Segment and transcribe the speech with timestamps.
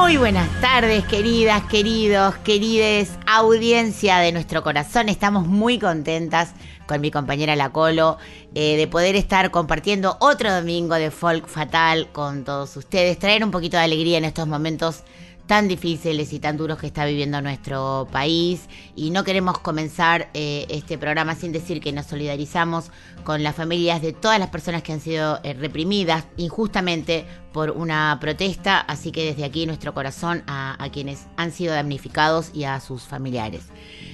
[0.00, 5.10] Muy buenas tardes, queridas, queridos, querides, audiencia de nuestro corazón.
[5.10, 6.54] Estamos muy contentas
[6.86, 8.16] con mi compañera La Colo
[8.54, 13.50] eh, de poder estar compartiendo otro domingo de Folk Fatal con todos ustedes, traer un
[13.50, 15.04] poquito de alegría en estos momentos
[15.50, 18.68] tan difíciles y tan duros que está viviendo nuestro país.
[18.94, 22.92] Y no queremos comenzar eh, este programa sin decir que nos solidarizamos
[23.24, 28.16] con las familias de todas las personas que han sido eh, reprimidas injustamente por una
[28.20, 33.02] protesta, así que desde aquí nuestro corazón a, quienes han sido damnificados y a sus
[33.02, 33.62] familiares.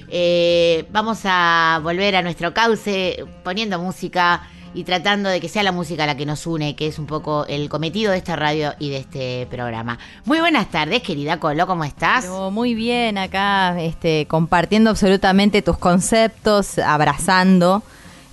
[0.09, 5.73] Eh, vamos a volver a nuestro cauce poniendo música y tratando de que sea la
[5.73, 8.91] música la que nos une, que es un poco el cometido de esta radio y
[8.91, 9.99] de este programa.
[10.27, 12.27] Muy buenas tardes, querida Colo, ¿cómo estás?
[12.53, 17.83] Muy bien acá, este, compartiendo absolutamente tus conceptos, abrazando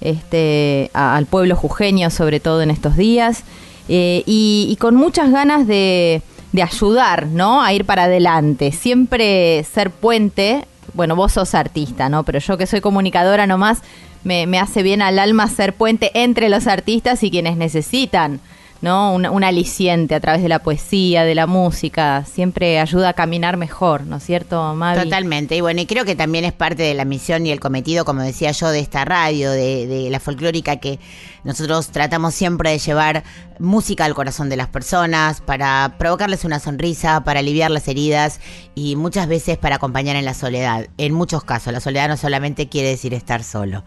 [0.01, 3.43] este, al pueblo jujeño, sobre todo en estos días,
[3.87, 7.63] eh, y, y con muchas ganas de, de ayudar, ¿no?
[7.63, 8.73] A ir para adelante.
[8.73, 10.65] Siempre ser puente.
[10.93, 12.23] Bueno, vos sos artista, ¿no?
[12.23, 13.81] Pero yo que soy comunicadora nomás,
[14.23, 18.39] me, me hace bien al alma ser puente entre los artistas y quienes necesitan.
[18.83, 19.13] ¿no?
[19.13, 24.01] Un, aliciente a través de la poesía, de la música, siempre ayuda a caminar mejor,
[24.01, 25.03] ¿no es cierto, Mavi?
[25.03, 28.03] Totalmente, y bueno, y creo que también es parte de la misión y el cometido,
[28.03, 30.99] como decía yo, de esta radio, de, de la folclórica, que
[31.45, 33.23] nosotros tratamos siempre de llevar
[33.59, 38.39] música al corazón de las personas, para provocarles una sonrisa, para aliviar las heridas
[38.75, 40.87] y muchas veces para acompañar en la soledad.
[40.97, 43.83] En muchos casos, la soledad no solamente quiere decir estar solo.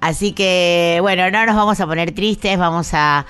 [0.00, 3.26] Así que, bueno, no nos vamos a poner tristes, vamos a,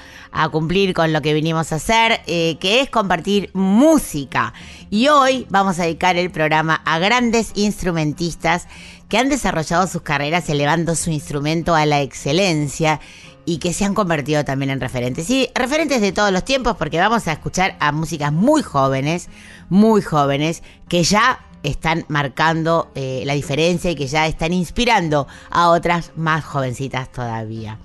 [0.53, 4.53] cumplir con lo que vinimos a hacer, eh, que es compartir música.
[4.91, 8.69] Y hoy vamos a dedicar el programa a grandes instrumentistas
[9.09, 13.01] que han desarrollado sus carreras elevando su instrumento a la excelencia
[13.49, 15.31] y que se han convertido también en referentes.
[15.31, 19.31] Y referentes de todos los tiempos, porque vamos a escuchar a músicas muy jóvenes,
[19.71, 25.71] muy jóvenes, que ya están marcando eh, la diferencia y que ya están inspirando a
[25.71, 27.79] otras más jovencitas todavía.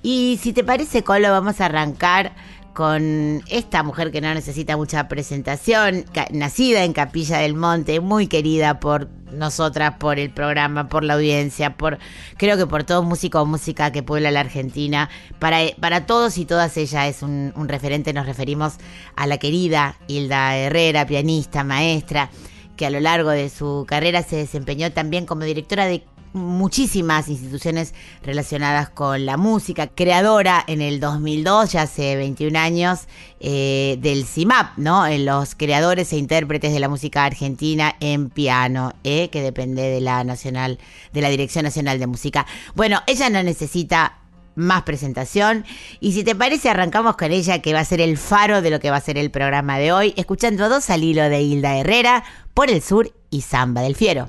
[0.00, 2.32] Y si te parece, Colo, vamos a arrancar
[2.80, 8.80] con esta mujer que no necesita mucha presentación, nacida en Capilla del Monte, muy querida
[8.80, 11.98] por nosotras, por el programa, por la audiencia, por
[12.38, 15.10] creo que por todo músico o música que puebla la Argentina.
[15.38, 18.76] Para, para todos y todas ella es un, un referente, nos referimos
[19.14, 22.30] a la querida Hilda Herrera, pianista, maestra,
[22.78, 26.02] que a lo largo de su carrera se desempeñó también como directora de
[26.32, 33.00] muchísimas instituciones relacionadas con la música, creadora en el 2002, ya hace 21 años,
[33.40, 35.06] eh, del CIMAP, ¿no?
[35.06, 40.00] En los creadores e intérpretes de la música argentina en piano, eh, que depende de
[40.00, 40.78] la Nacional,
[41.12, 42.46] de la Dirección Nacional de Música.
[42.74, 44.16] Bueno, ella no necesita
[44.54, 45.64] más presentación.
[46.00, 48.80] Y si te parece, arrancamos con ella, que va a ser el faro de lo
[48.80, 52.24] que va a ser el programa de hoy, escuchando dos al hilo de Hilda Herrera,
[52.54, 54.28] Por el Sur y Samba del Fiero.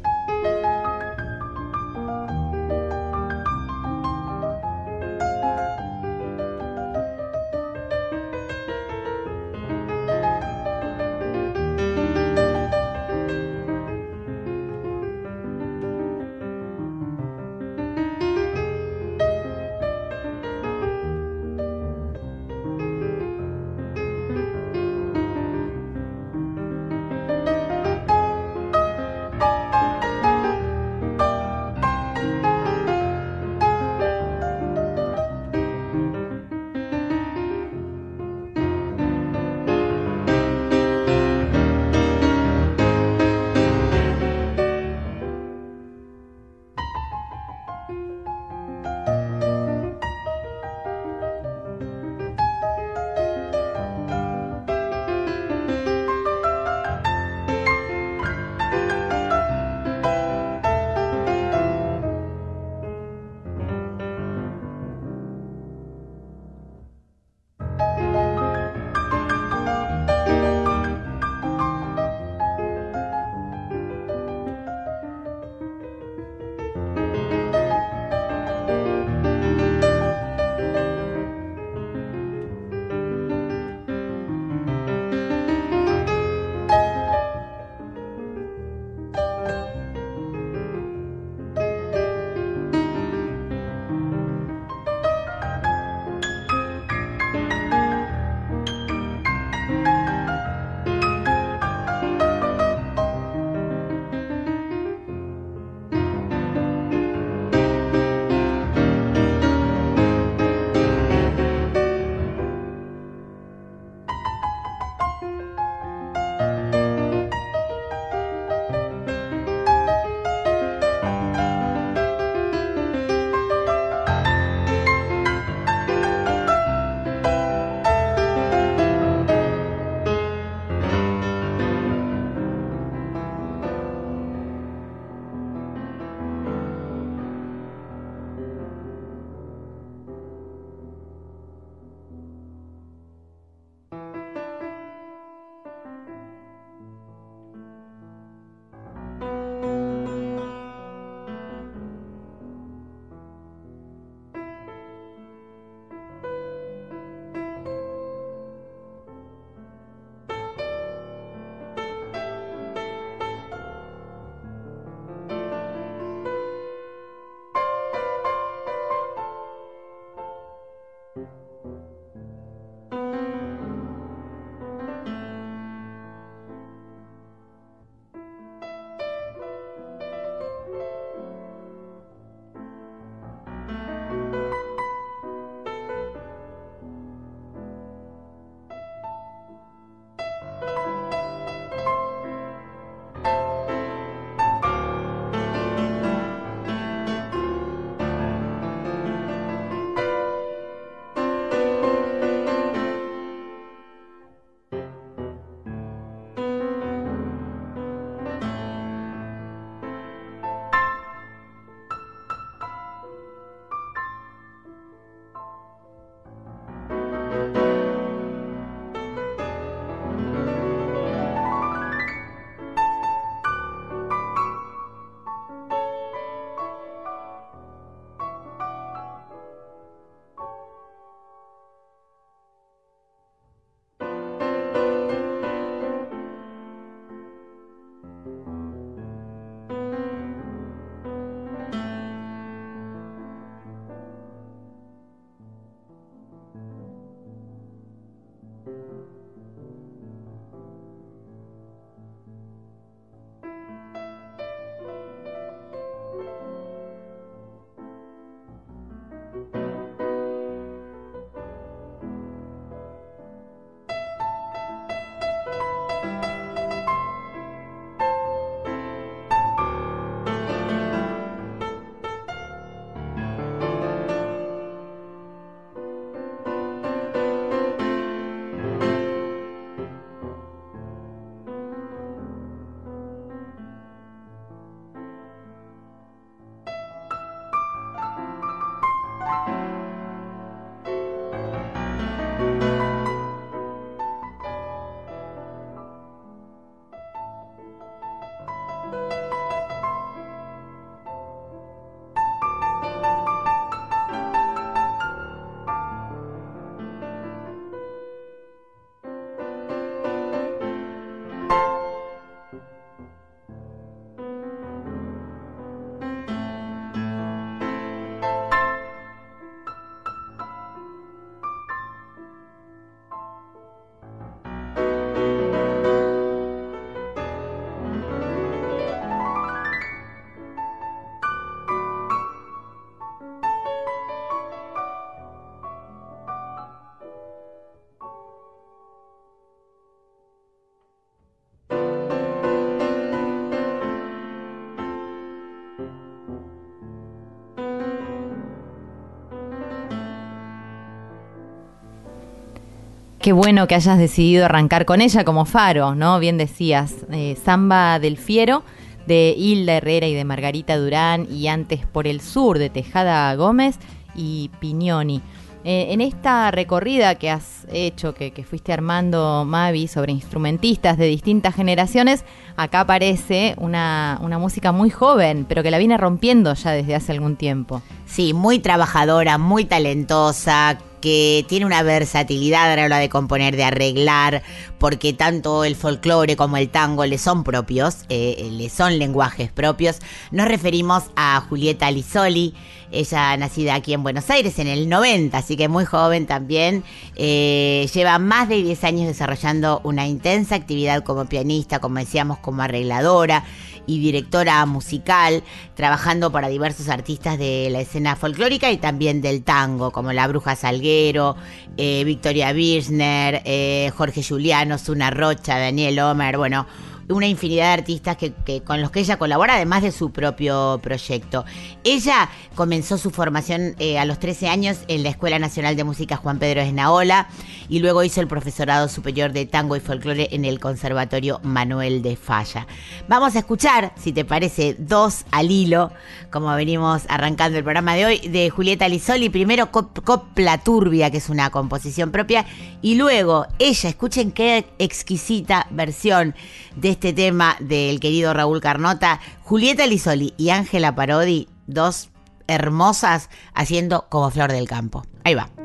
[353.31, 356.19] Qué bueno que hayas decidido arrancar con ella como faro, ¿no?
[356.19, 358.61] Bien decías, eh, Samba del Fiero
[359.07, 363.79] de Hilda Herrera y de Margarita Durán y antes por el sur de Tejada Gómez
[364.15, 365.21] y Piñoni.
[365.63, 371.05] Eh, en esta recorrida que has hecho, que, que fuiste armando, Mavi, sobre instrumentistas de
[371.05, 372.25] distintas generaciones,
[372.57, 377.13] acá aparece una, una música muy joven, pero que la viene rompiendo ya desde hace
[377.13, 377.81] algún tiempo.
[378.05, 383.63] Sí, muy trabajadora, muy talentosa, que tiene una versatilidad a la hora de componer, de
[383.63, 384.43] arreglar,
[384.77, 389.99] porque tanto el folclore como el tango le son propios, eh, le son lenguajes propios.
[390.31, 392.53] Nos referimos a Julieta Lisoli,
[392.91, 396.83] ella nacida aquí en Buenos Aires en el 90, así que muy joven también.
[397.15, 402.61] Eh, lleva más de 10 años desarrollando una intensa actividad como pianista, como decíamos, como
[402.61, 403.43] arregladora
[403.91, 405.43] y directora musical,
[405.75, 410.55] trabajando para diversos artistas de la escena folclórica y también del tango, como La Bruja
[410.55, 411.35] Salguero,
[411.75, 416.65] eh, Victoria Birchner, eh, Jorge Juliano, Zuna Rocha, Daniel Homer, bueno,
[417.11, 421.45] una infinidad de artistas que, con los que ella colabora, además de su propio proyecto.
[421.83, 426.17] Ella comenzó su formación eh, a los 13 años en la Escuela Nacional de Música
[426.17, 427.27] Juan Pedro Esnaola
[427.69, 432.15] y luego hizo el profesorado superior de tango y folclore en el Conservatorio Manuel de
[432.15, 432.67] Falla.
[433.07, 435.91] Vamos a escuchar, si te parece, dos al hilo,
[436.31, 439.29] como venimos arrancando el programa de hoy, de Julieta Lisoli.
[439.29, 442.45] Primero Cop- Copla Turbia, que es una composición propia,
[442.81, 446.35] y luego ella, escuchen qué exquisita versión
[446.75, 452.09] de este tema del querido Raúl Carnota, Julieta Lisoli y Ángela Parodi, dos
[452.47, 455.03] hermosas haciendo como flor del campo.
[455.23, 455.60] Ahí va.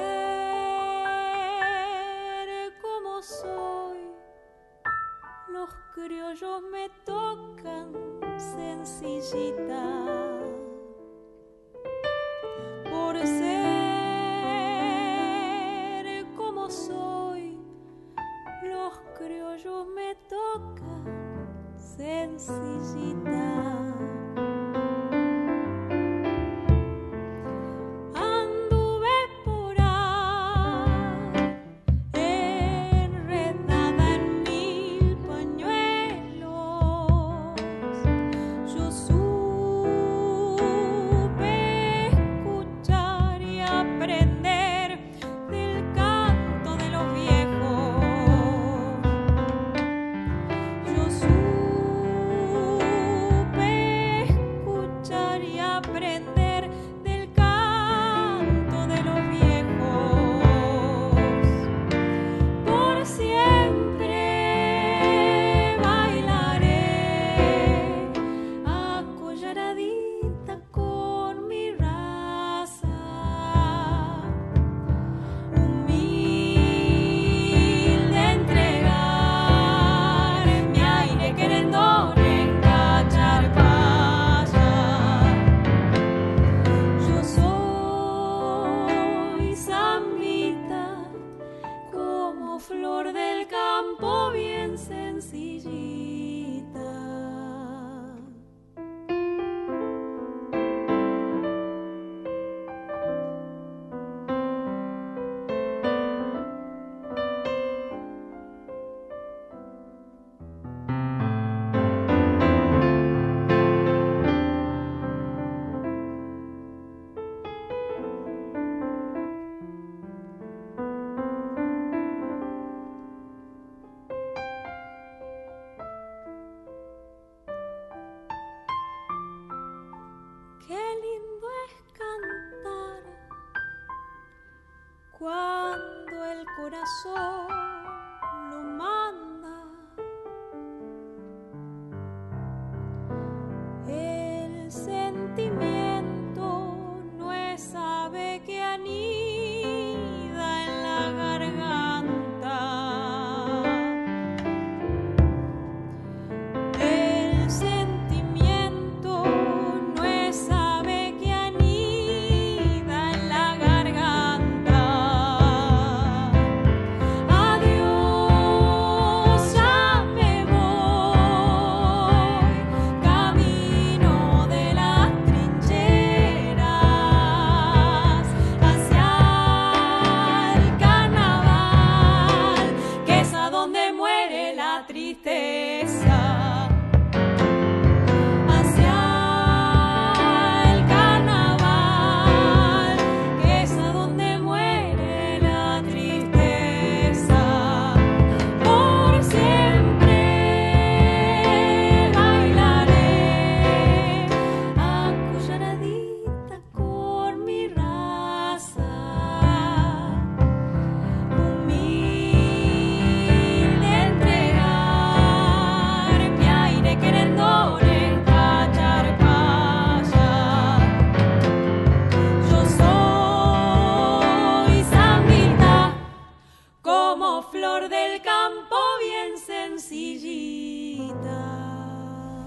[2.80, 4.12] como soy,
[5.48, 7.92] los criollos me tocan
[8.36, 9.82] sencillita.
[12.90, 13.56] Por ser
[16.36, 17.58] como soy,
[18.62, 21.04] los criollos me tocan
[21.76, 23.45] sencillita.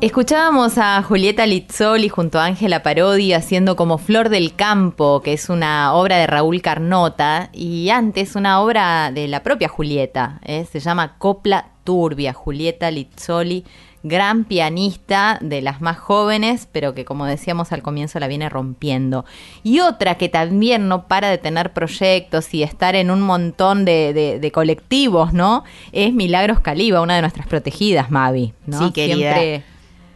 [0.02, 5.50] Escuchábamos a Julieta Lizzoli junto a Ángela Parodi haciendo como Flor del Campo, que es
[5.50, 10.66] una obra de Raúl Carnota, y antes una obra de la propia Julieta, ¿eh?
[10.72, 13.66] se llama Copla Turbia, Julieta Lizzoli,
[14.02, 19.26] gran pianista de las más jóvenes, pero que como decíamos al comienzo la viene rompiendo.
[19.64, 24.14] Y otra que también no para de tener proyectos y estar en un montón de,
[24.14, 25.66] de- de colectivos, ¿no?
[25.92, 28.54] Es Milagros Caliba, una de nuestras protegidas, Mavi.
[28.66, 28.80] ¿no?
[28.88, 29.34] Sí, querida.
[29.36, 29.64] Siempre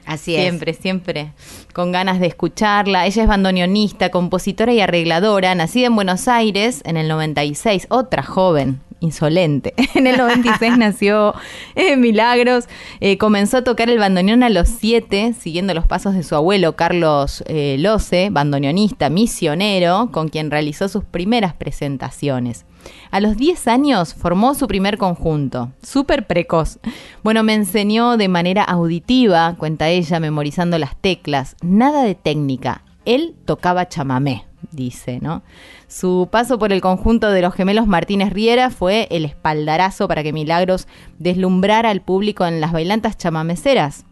[0.05, 0.41] Así es.
[0.41, 1.31] Siempre, siempre
[1.73, 3.05] con ganas de escucharla.
[3.05, 8.79] Ella es bandoneonista, compositora y arregladora, nacida en Buenos Aires en el 96, otra joven,
[8.99, 9.73] insolente.
[9.95, 11.33] En el 96 nació
[11.75, 12.65] en Milagros,
[12.99, 16.75] eh, comenzó a tocar el bandoneón a los 7, siguiendo los pasos de su abuelo
[16.75, 22.65] Carlos eh, Loce, bandoneonista, misionero, con quien realizó sus primeras presentaciones.
[23.11, 26.79] A los 10 años formó su primer conjunto, súper precoz.
[27.23, 32.83] Bueno, me enseñó de manera auditiva, cuenta ella, memorizando las teclas, nada de técnica.
[33.05, 35.43] Él tocaba chamamé, dice, ¿no?
[35.87, 40.33] Su paso por el conjunto de los gemelos Martínez Riera fue el espaldarazo para que
[40.33, 40.87] Milagros
[41.19, 44.05] deslumbrara al público en las bailantas chamameceras.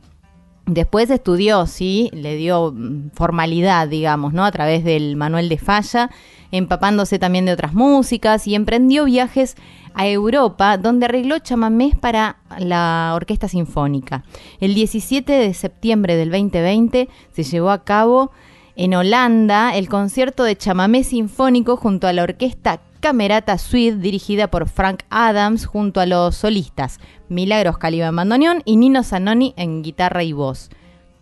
[0.74, 4.46] Después estudió, sí, le dio mm, formalidad, digamos, ¿no?
[4.46, 6.10] A través del Manuel de Falla,
[6.50, 9.58] empapándose también de otras músicas y emprendió viajes
[9.94, 14.24] a Europa, donde arregló chamamés para la Orquesta Sinfónica.
[14.62, 18.32] El 17 de septiembre del 2020 se llevó a cabo
[18.78, 24.70] en Holanda el concierto de chamamé sinfónico junto a la Orquesta Camerata Suite dirigida por
[24.70, 27.00] Frank Adams junto a los solistas
[27.32, 30.70] Milagros Caliba en bandoneón y Nino Zanoni en guitarra y voz.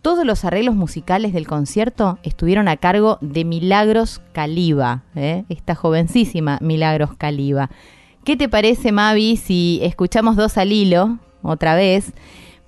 [0.02, 5.44] Todos los arreglos musicales del concierto estuvieron a cargo de Milagros Caliba, ¿eh?
[5.50, 7.70] esta jovencísima Milagros Caliba.
[8.24, 12.12] ¿Qué te parece, Mavi, si escuchamos dos al hilo, otra vez?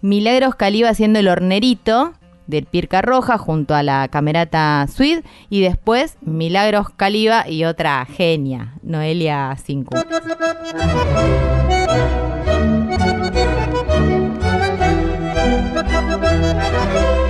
[0.02, 2.14] Milagros Caliba haciendo el hornerito
[2.46, 8.76] del Pirca Roja junto a la Camerata Suite y después Milagros Caliba y otra genia,
[8.84, 9.58] Noelia
[12.92, 14.36] Thank
[17.06, 17.21] you.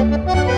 [0.00, 0.49] Música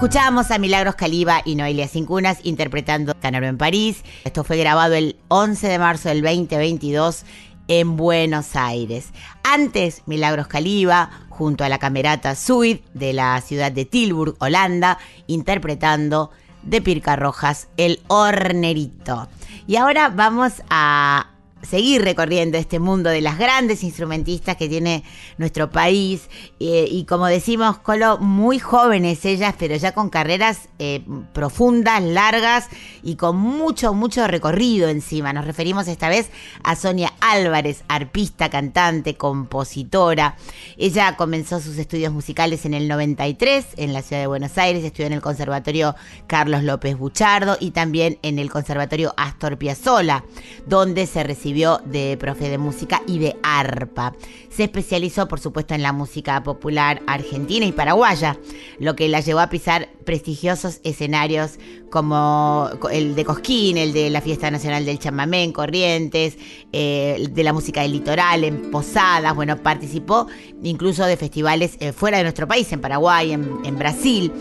[0.00, 4.02] Escuchábamos a Milagros Caliba y Noelia Cincunas interpretando Canaro en París.
[4.24, 7.26] Esto fue grabado el 11 de marzo del 2022
[7.68, 9.10] en Buenos Aires.
[9.42, 16.30] Antes, Milagros Caliba, junto a la camerata Suid de la ciudad de Tilburg, Holanda, interpretando
[16.62, 19.28] de Pirca Rojas, El Hornerito.
[19.66, 21.28] Y ahora vamos a
[21.62, 25.04] seguir recorriendo este mundo de las grandes instrumentistas que tiene
[25.38, 26.28] nuestro país.
[26.58, 32.68] Eh, y como decimos Colo muy jóvenes ellas pero ya con carreras eh, profundas largas
[33.02, 35.32] y con mucho mucho recorrido encima.
[35.32, 36.30] Nos referimos esta vez
[36.62, 40.36] a Sonia Álvarez arpista cantante compositora.
[40.76, 45.06] Ella comenzó sus estudios musicales en el 93 en la ciudad de Buenos Aires estudió
[45.06, 45.94] en el conservatorio
[46.26, 50.24] Carlos López Buchardo y también en el conservatorio Astor Piazzolla
[50.66, 54.14] donde se recibió de profe de música y de arpa.
[54.50, 58.38] Se especializó, por supuesto, en la música popular argentina y paraguaya,
[58.78, 61.58] lo que la llevó a pisar prestigiosos escenarios
[61.90, 66.36] como el de Cosquín, el de la Fiesta Nacional del Chamamé en Corrientes,
[66.72, 70.26] eh, de la música del litoral, en Posadas, bueno, participó
[70.62, 74.32] incluso de festivales eh, fuera de nuestro país, en Paraguay, en, Brasil,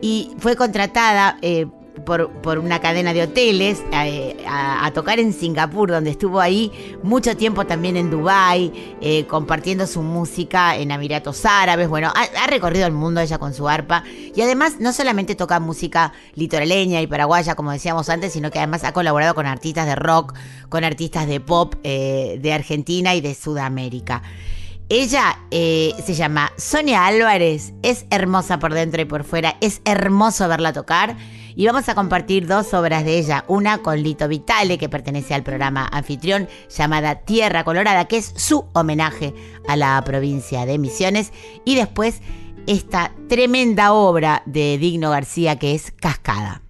[0.00, 1.66] y fue contratada eh,
[2.04, 7.66] por, una cadena de hoteles eh, a, tocar en Singapur, donde estuvo ahí mucho tiempo
[7.66, 11.88] también en Dubai eh, compartiendo su música en Emiratos Árabes.
[11.88, 14.04] Bueno, ha, recorrido el mundo ella con su arpa
[14.34, 18.84] y además no solamente toca música litoraleña y paraguaya, como decíamos antes, sino que además
[18.84, 20.34] ha colaborado con artistas de rock,
[20.68, 24.22] con artistas de pop eh, de Argentina y de Sudamérica.
[24.90, 30.74] Ella se llama Sonia Álvarez, es hermosa por dentro y por fuera, es hermoso verla
[30.74, 31.16] tocar
[31.56, 35.42] y vamos a compartir dos obras de ella, una con Lito Vitale que pertenece al
[35.42, 39.34] programa anfitrión llamada Tierra Colorada, que es su homenaje
[39.68, 41.32] a la provincia de Misiones
[41.64, 42.20] y después
[42.66, 46.63] esta tremenda obra de Digno García que es Cascada.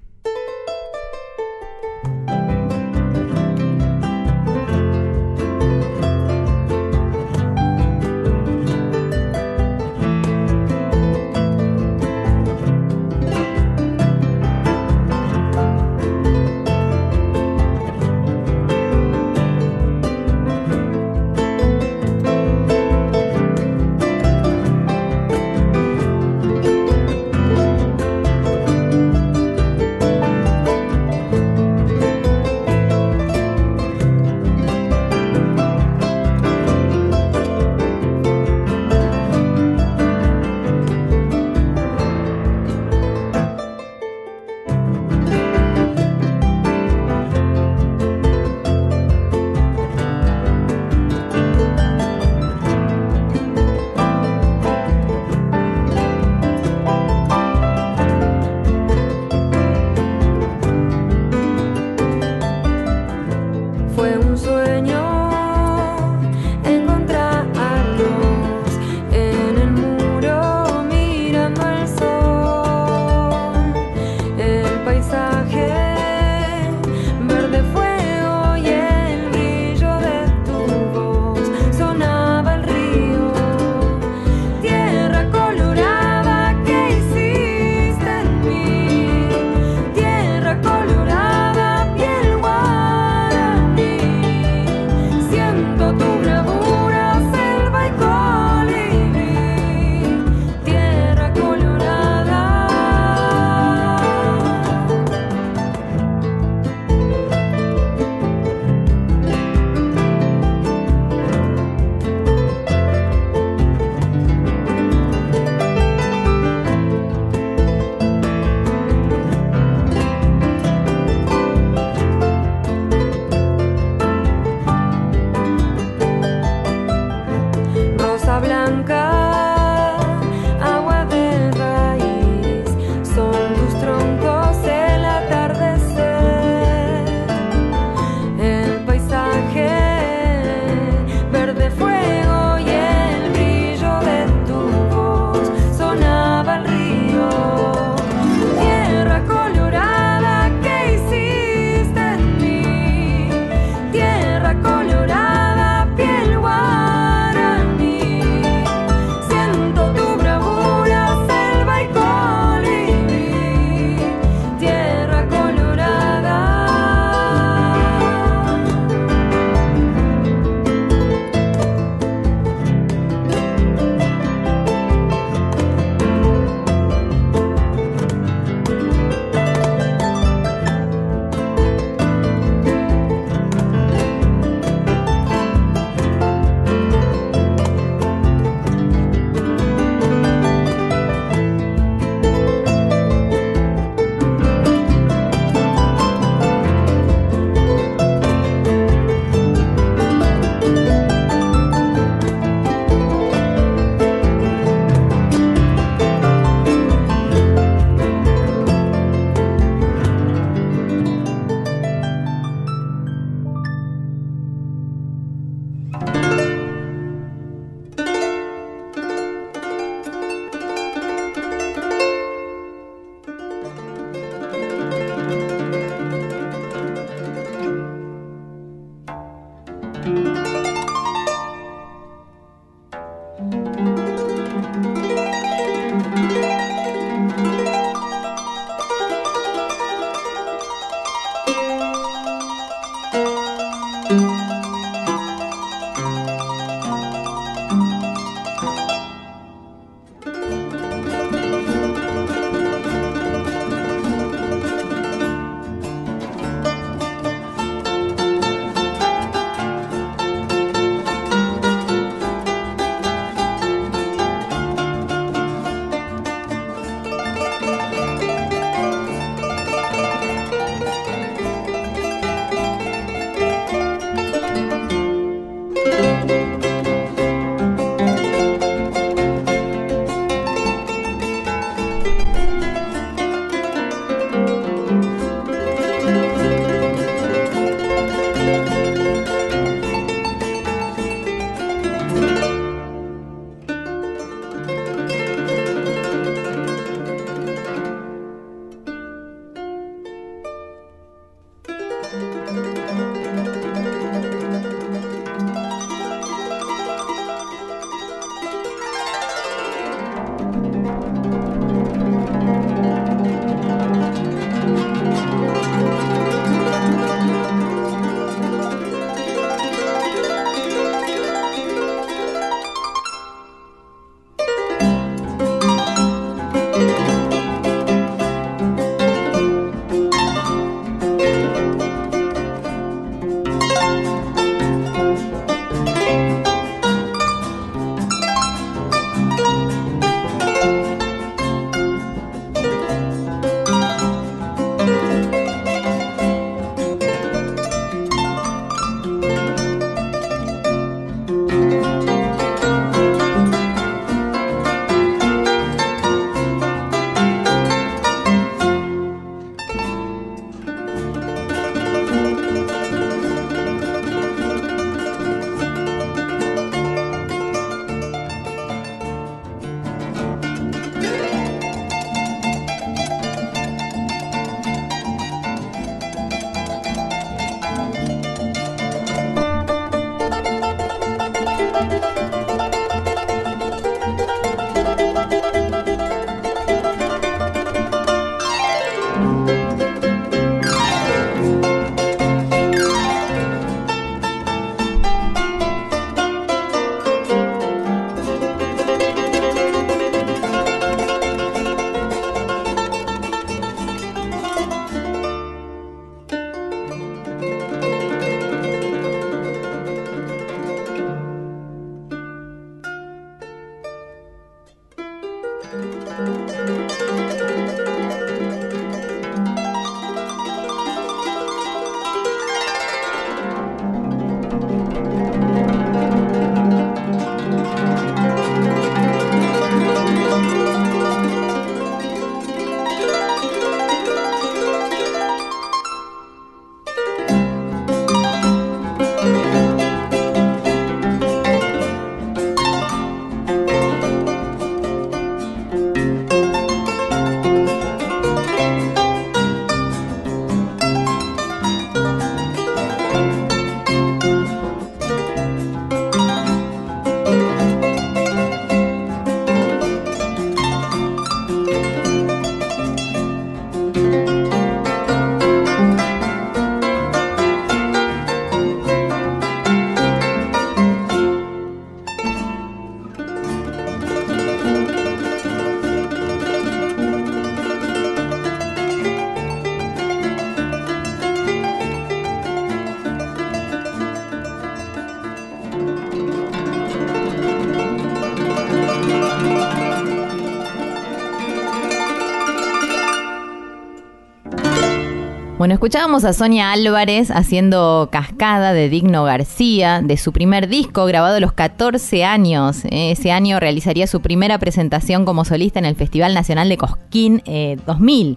[495.64, 501.36] Bueno, escuchábamos a Sonia Álvarez haciendo Cascada de Digno García, de su primer disco grabado
[501.36, 502.84] a los 14 años.
[502.84, 507.42] Eh, Ese año realizaría su primera presentación como solista en el Festival Nacional de Cosquín
[507.46, 508.36] eh, 2000.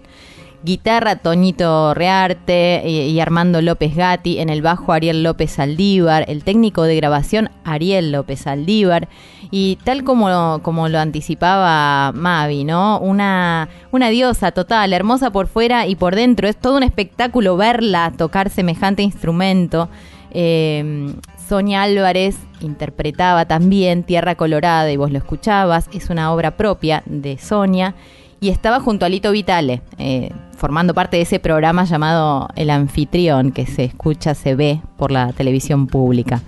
[0.64, 6.46] Guitarra Toñito Rearte y, y Armando López Gatti, en el bajo Ariel López Saldívar, el
[6.46, 9.10] técnico de grabación Ariel López Saldívar,
[9.52, 13.00] y tal como, como lo anticipaba Mavi, ¿no?
[13.00, 16.48] Una, una diosa total, hermosa por fuera y por dentro.
[16.48, 19.90] Es todo un espectáculo verla tocar semejante instrumento.
[20.32, 21.14] Eh,
[21.48, 25.88] Sonia Álvarez interpretaba también Tierra Colorada y vos lo escuchabas.
[25.94, 27.96] Es una obra propia de Sonia
[28.40, 33.52] y estaba junto a Lito Vitale, eh, formando parte de ese programa llamado El Anfitrión,
[33.52, 36.42] que se escucha, se ve por la televisión pública.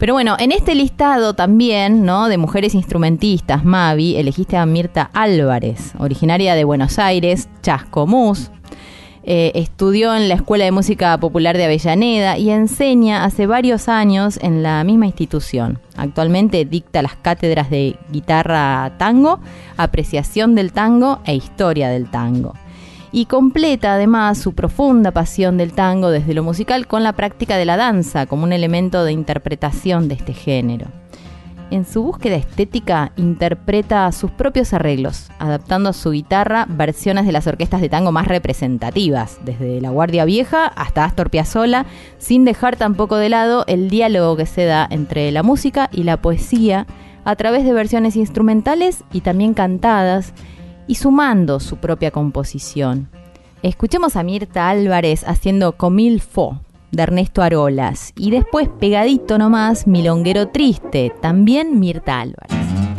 [0.00, 2.30] Pero bueno, en este listado también, ¿no?
[2.30, 8.50] De mujeres instrumentistas, Mavi, elegiste a Mirta Álvarez, originaria de Buenos Aires, Chascomús.
[9.24, 14.38] Eh, estudió en la Escuela de Música Popular de Avellaneda y enseña hace varios años
[14.40, 15.78] en la misma institución.
[15.98, 19.40] Actualmente dicta las cátedras de guitarra tango,
[19.76, 22.54] apreciación del tango e historia del tango.
[23.12, 27.64] Y completa además su profunda pasión del tango desde lo musical con la práctica de
[27.64, 30.86] la danza como un elemento de interpretación de este género.
[31.70, 37.46] En su búsqueda estética interpreta sus propios arreglos, adaptando a su guitarra versiones de las
[37.46, 41.86] orquestas de tango más representativas, desde La Guardia Vieja hasta Astor Piazzolla,
[42.18, 46.20] sin dejar tampoco de lado el diálogo que se da entre la música y la
[46.20, 46.88] poesía
[47.24, 50.34] a través de versiones instrumentales y también cantadas,
[50.90, 53.08] y sumando su propia composición.
[53.62, 60.48] Escuchemos a Mirta Álvarez haciendo Comil Fo de Ernesto Arolas y después pegadito nomás Milonguero
[60.48, 62.89] Triste, también Mirta Álvarez.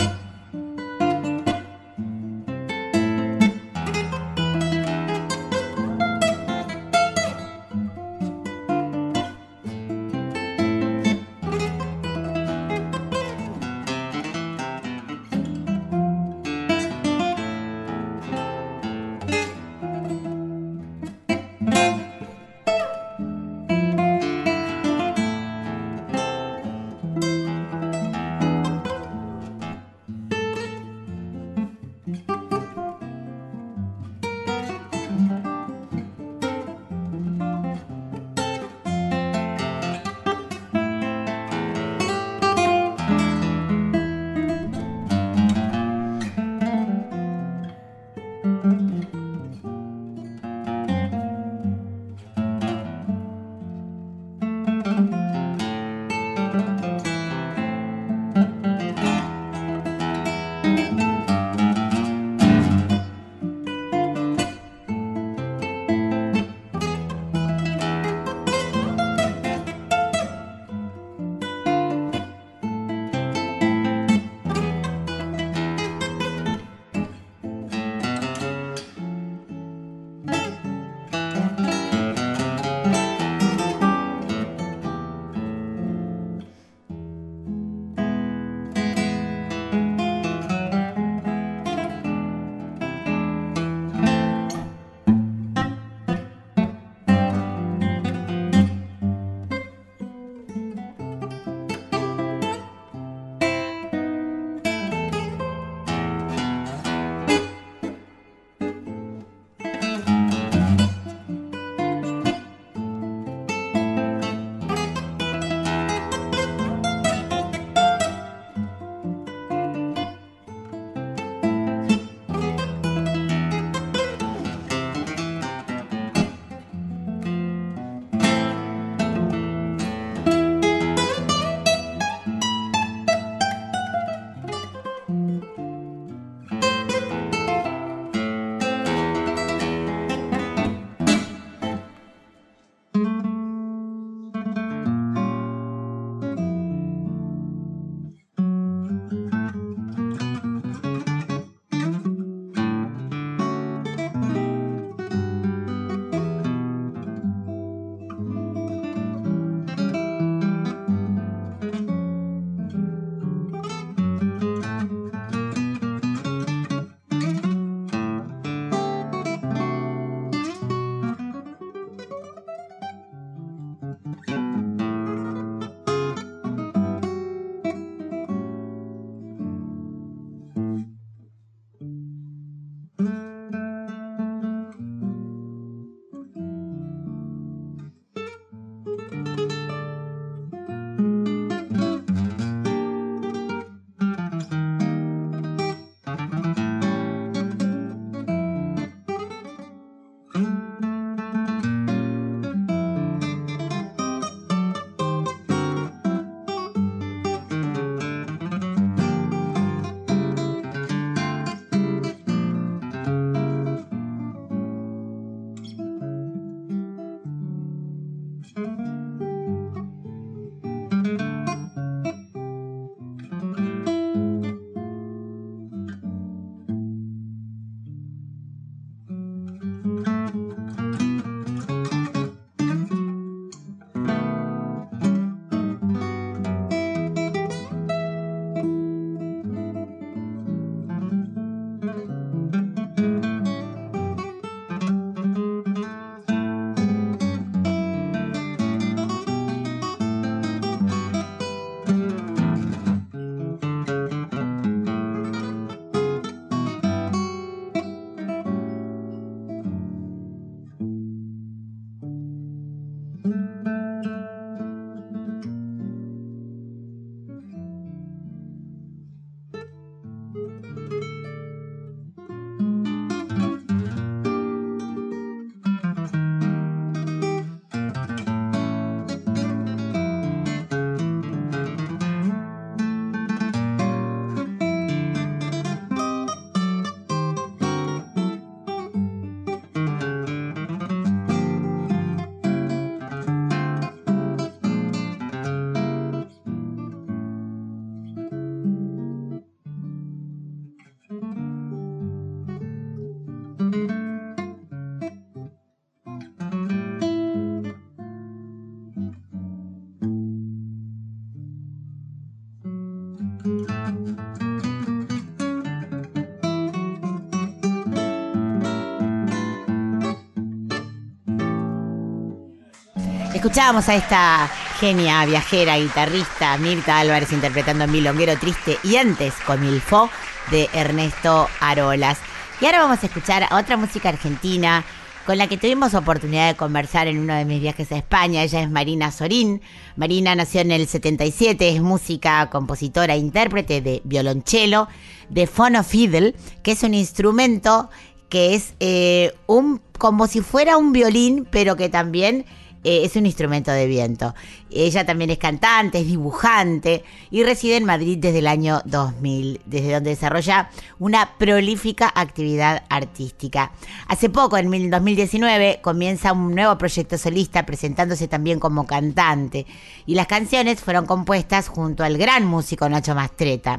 [323.41, 330.11] Escuchábamos a esta genia, viajera, guitarrista, Mirta Álvarez interpretando Milonguero Triste y antes con Milfó
[330.51, 332.19] de Ernesto Arolas.
[332.61, 334.85] Y ahora vamos a escuchar a otra música argentina
[335.25, 338.43] con la que tuvimos oportunidad de conversar en uno de mis viajes a España.
[338.43, 339.63] Ella es Marina Sorín.
[339.95, 344.87] Marina nació en el 77, es música, compositora, intérprete de violonchelo,
[345.29, 347.89] de fonofiddle, que es un instrumento
[348.29, 352.45] que es eh, un como si fuera un violín, pero que también
[352.83, 354.33] eh, es un instrumento de viento.
[354.69, 359.93] Ella también es cantante, es dibujante y reside en Madrid desde el año 2000, desde
[359.93, 363.71] donde desarrolla una prolífica actividad artística.
[364.07, 369.65] Hace poco, en mil- 2019, comienza un nuevo proyecto solista presentándose también como cantante
[370.05, 373.77] y las canciones fueron compuestas junto al gran músico Nacho Mastreta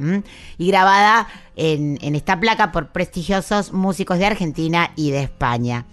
[0.59, 1.27] y grabada
[1.57, 5.87] en, en esta placa por prestigiosos músicos de Argentina y de España.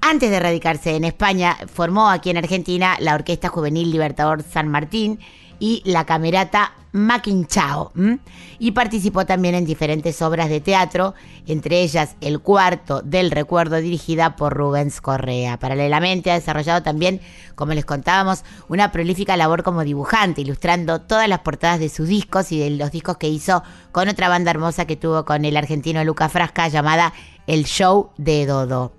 [0.00, 5.18] Antes de radicarse en España, formó aquí en Argentina la Orquesta Juvenil Libertador San Martín
[5.58, 7.92] y la Camerata Maquinchao.
[8.58, 11.14] Y participó también en diferentes obras de teatro,
[11.46, 15.58] entre ellas El Cuarto del Recuerdo, dirigida por Rubens Correa.
[15.58, 17.20] Paralelamente ha desarrollado también,
[17.54, 22.50] como les contábamos, una prolífica labor como dibujante, ilustrando todas las portadas de sus discos
[22.52, 26.02] y de los discos que hizo con otra banda hermosa que tuvo con el argentino
[26.02, 27.12] Luca Frasca llamada
[27.46, 28.92] El Show de Dodo.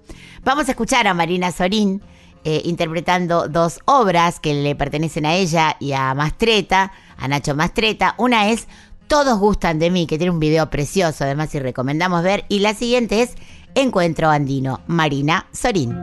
[0.44, 2.02] Vamos a escuchar a Marina Sorín
[2.44, 8.16] eh, interpretando dos obras que le pertenecen a ella y a Mastreta, a Nacho Mastreta.
[8.18, 8.68] Una es
[9.08, 12.46] Todos gustan de mí, que tiene un video precioso, además y recomendamos ver.
[12.50, 13.36] Y la siguiente es
[13.76, 15.94] Encuentro Andino, Marina Sorín.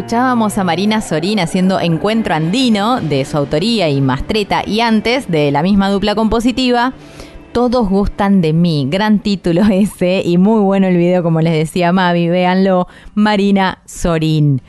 [0.00, 5.50] Escuchábamos a Marina Sorín haciendo Encuentro Andino de su autoría y Mastreta y antes de
[5.50, 6.94] la misma dupla compositiva.
[7.52, 11.92] Todos gustan de mí, gran título ese y muy bueno el video como les decía
[11.92, 14.62] Mavi, véanlo, Marina Sorín.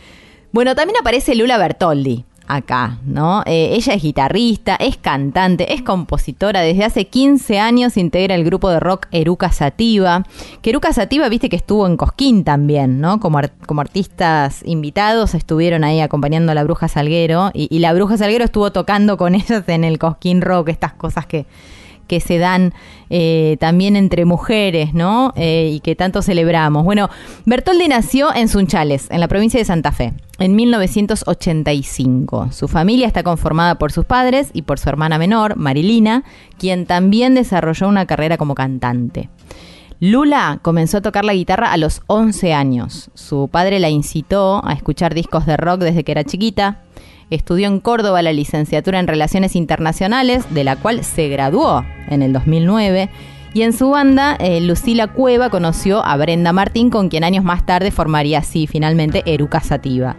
[0.51, 2.25] Bueno, también aparece Lula Bertoldi
[2.55, 3.43] acá, ¿no?
[3.45, 6.61] Eh, ella es guitarrista, es cantante, es compositora.
[6.61, 10.23] Desde hace 15 años integra el grupo de rock Eruca Sativa.
[10.61, 13.19] Que Eruca Sativa, viste que estuvo en Cosquín también, ¿no?
[13.19, 17.51] Como, como artistas invitados estuvieron ahí acompañando a la Bruja Salguero.
[17.53, 21.25] Y, y la Bruja Salguero estuvo tocando con ellos en el Cosquín Rock, estas cosas
[21.25, 21.45] que
[22.11, 22.73] que se dan
[23.09, 25.31] eh, también entre mujeres, ¿no?
[25.37, 26.83] Eh, y que tanto celebramos.
[26.83, 27.09] Bueno,
[27.45, 32.49] Bertoldi nació en Sunchales, en la provincia de Santa Fe, en 1985.
[32.51, 36.25] Su familia está conformada por sus padres y por su hermana menor, Marilina,
[36.59, 39.29] quien también desarrolló una carrera como cantante.
[40.01, 43.09] Lula comenzó a tocar la guitarra a los 11 años.
[43.13, 46.81] Su padre la incitó a escuchar discos de rock desde que era chiquita.
[47.31, 52.33] Estudió en Córdoba la licenciatura en Relaciones Internacionales, de la cual se graduó en el
[52.33, 53.09] 2009.
[53.53, 57.65] Y en su banda, eh, Lucila Cueva conoció a Brenda Martín, con quien años más
[57.65, 60.17] tarde formaría así finalmente Eruca Sativa.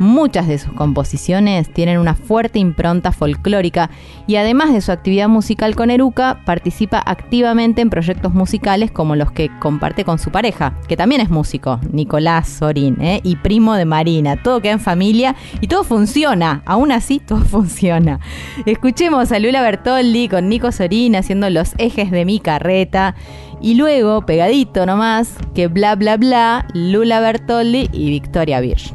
[0.00, 3.90] Muchas de sus composiciones tienen una fuerte impronta folclórica
[4.26, 9.30] y además de su actividad musical con Eruca, participa activamente en proyectos musicales como los
[9.30, 13.20] que comparte con su pareja, que también es músico, Nicolás Sorín, ¿eh?
[13.24, 14.42] y primo de Marina.
[14.42, 18.20] Todo queda en familia y todo funciona, aún así todo funciona.
[18.64, 23.14] Escuchemos a Lula Bertoldi con Nico Sorín haciendo los ejes de mi carreta
[23.60, 28.94] y luego, pegadito nomás, que bla bla bla, Lula Bertoldi y Victoria Birch.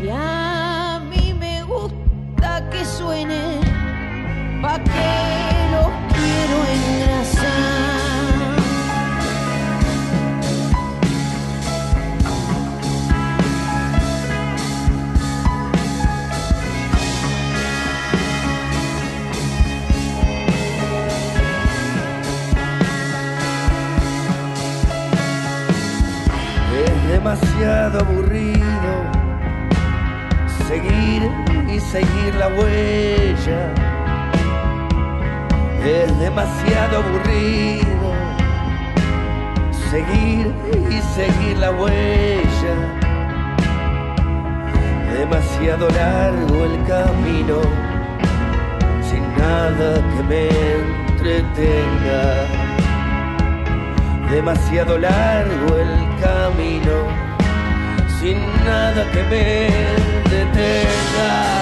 [0.00, 3.60] Si a mí me gusta que suene,
[4.62, 5.10] pa' que
[5.72, 7.58] los quiero engrasar.
[27.08, 28.27] Demasiado aburrido
[30.68, 31.22] seguir
[31.74, 33.60] y seguir la huella.
[35.82, 38.08] Es demasiado aburrido
[39.90, 40.52] seguir
[40.90, 42.74] y seguir la huella.
[45.18, 47.60] Demasiado largo el camino
[49.08, 50.48] sin nada que me
[51.08, 52.68] entretenga
[54.30, 56.96] demasiado largo el camino,
[58.20, 61.57] sin nada que me detenga.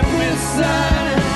[0.00, 1.31] Tengo en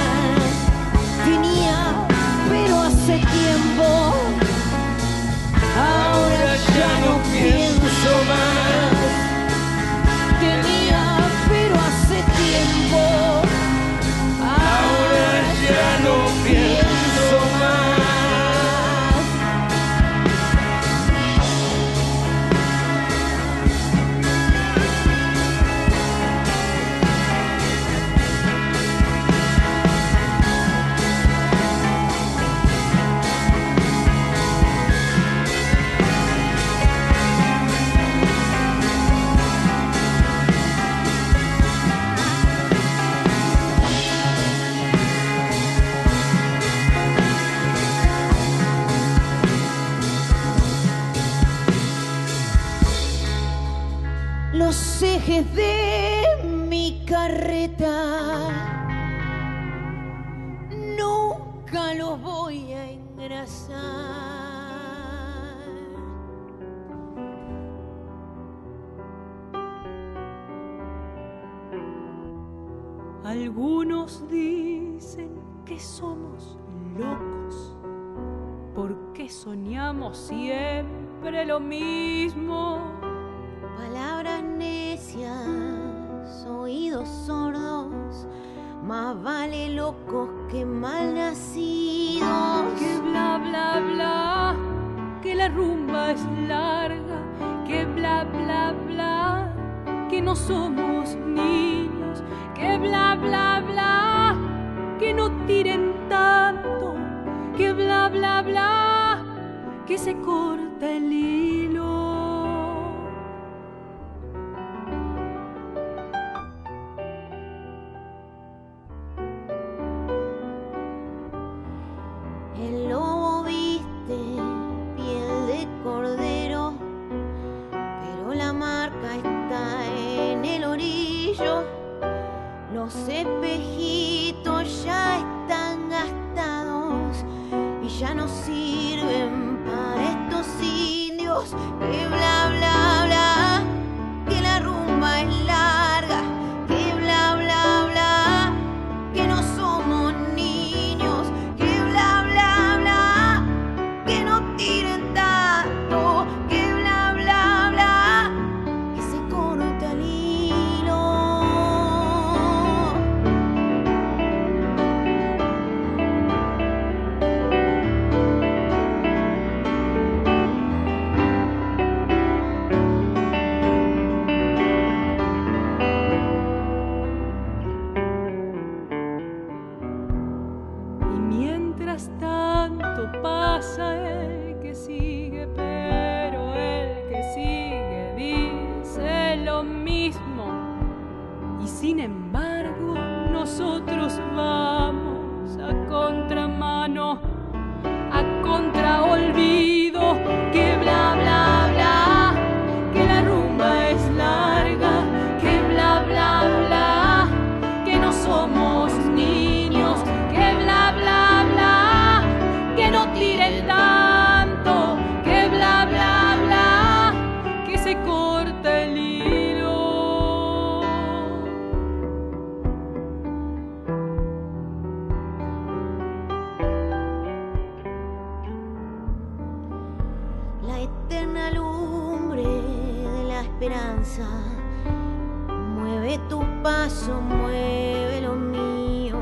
[235.74, 239.16] Mueve tu paso, mueve lo mío.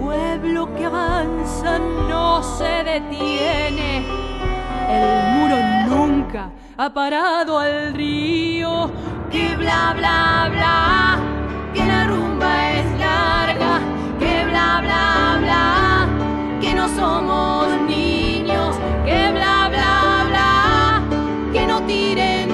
[0.00, 4.06] Pueblo que avanza no se detiene.
[4.88, 5.56] El muro
[5.88, 8.90] nunca ha parado al río.
[9.30, 11.18] Que bla bla bla,
[11.74, 13.80] que la rumba es larga.
[14.20, 16.08] Que bla bla bla,
[16.60, 18.76] que no somos niños.
[19.04, 21.02] Que bla bla bla,
[21.52, 22.51] que no tiren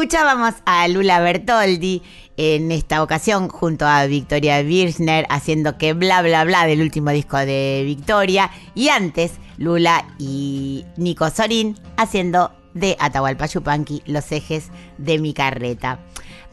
[0.00, 2.02] Escuchábamos a Lula Bertoldi
[2.38, 7.36] en esta ocasión junto a Victoria Birchner haciendo que bla bla bla del último disco
[7.36, 15.18] de Victoria y antes Lula y Nico Sorín haciendo de Atahualpa Yupanqui los ejes de
[15.18, 15.98] mi carreta.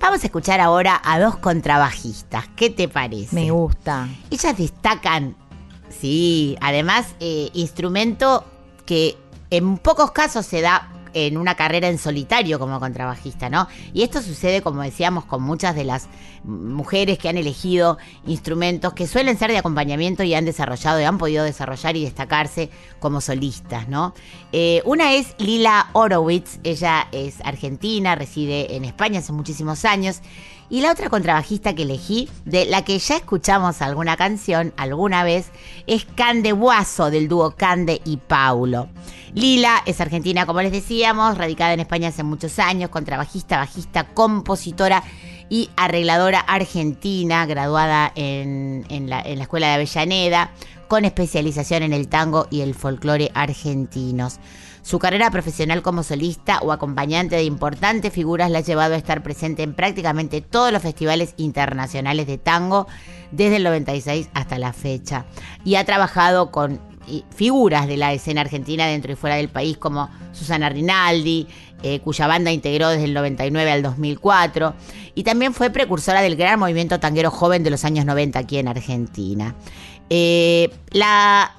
[0.01, 2.49] Vamos a escuchar ahora a dos contrabajistas.
[2.57, 3.33] ¿Qué te parece?
[3.33, 4.09] Me gusta.
[4.29, 5.37] Ellas destacan,
[5.87, 8.43] sí, además, eh, instrumento
[8.85, 9.15] que
[9.51, 10.91] en pocos casos se da
[11.25, 13.67] en una carrera en solitario como contrabajista, ¿no?
[13.91, 16.07] Y esto sucede, como decíamos, con muchas de las
[16.43, 17.97] mujeres que han elegido
[18.27, 22.69] instrumentos que suelen ser de acompañamiento y han desarrollado y han podido desarrollar y destacarse
[22.99, 24.13] como solistas, ¿no?
[24.51, 30.21] Eh, una es Lila Horowitz, ella es argentina, reside en España hace muchísimos años.
[30.69, 35.51] Y la otra contrabajista que elegí, de la que ya escuchamos alguna canción alguna vez,
[35.87, 38.89] es Cande Buazo del dúo Cande y Paulo.
[39.33, 45.03] Lila es argentina, como les decíamos, radicada en España hace muchos años, contrabajista, bajista, compositora
[45.49, 50.51] y arregladora argentina, graduada en, en la, en la Escuela de Avellaneda,
[50.89, 54.39] con especialización en el tango y el folclore argentinos.
[54.87, 59.21] Su carrera profesional como solista o acompañante de importantes figuras la ha llevado a estar
[59.21, 62.87] presente en prácticamente todos los festivales internacionales de tango
[63.31, 65.25] desde el 96 hasta la fecha.
[65.65, 66.79] Y ha trabajado con
[67.35, 71.47] figuras de la escena argentina dentro y fuera del país como Susana Rinaldi,
[71.83, 74.73] eh, cuya banda integró desde el 99 al 2004,
[75.15, 78.69] y también fue precursora del gran movimiento tanguero joven de los años 90 aquí en
[78.69, 79.53] Argentina.
[80.09, 81.51] Eh, la,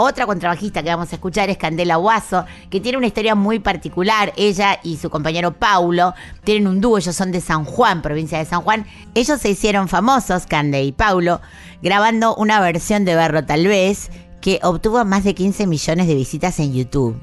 [0.00, 4.32] otra contrabajista que vamos a escuchar es Candela Guaso, que tiene una historia muy particular.
[4.36, 8.44] Ella y su compañero Paulo tienen un dúo, ellos son de San Juan, provincia de
[8.44, 8.86] San Juan.
[9.14, 11.40] Ellos se hicieron famosos, Cande y Paulo,
[11.82, 16.58] grabando una versión de Berro Tal vez, que obtuvo más de 15 millones de visitas
[16.58, 17.16] en YouTube.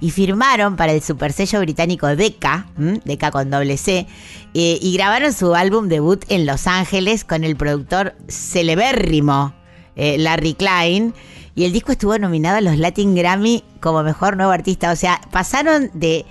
[0.00, 3.00] Y firmaron para el supersello británico Decca, ¿m?
[3.04, 4.06] Decca con doble C,
[4.54, 9.54] eh, y grabaron su álbum debut en Los Ángeles con el productor celebérrimo
[9.96, 11.14] eh, Larry Klein.
[11.54, 14.90] Y el disco estuvo nominado a los Latin Grammy como mejor nuevo artista.
[14.90, 16.26] O sea, pasaron de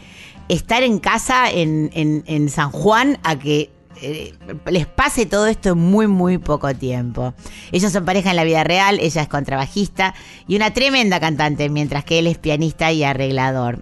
[0.49, 3.70] estar en casa en, San Juan a que
[4.01, 4.34] eh,
[4.70, 7.34] les pase todo esto en muy, muy poco tiempo.
[7.72, 10.14] Ellos son pareja en la vida real, ella es contrabajista
[10.47, 13.80] y una tremenda cantante, mientras que él es pianista y arreglador.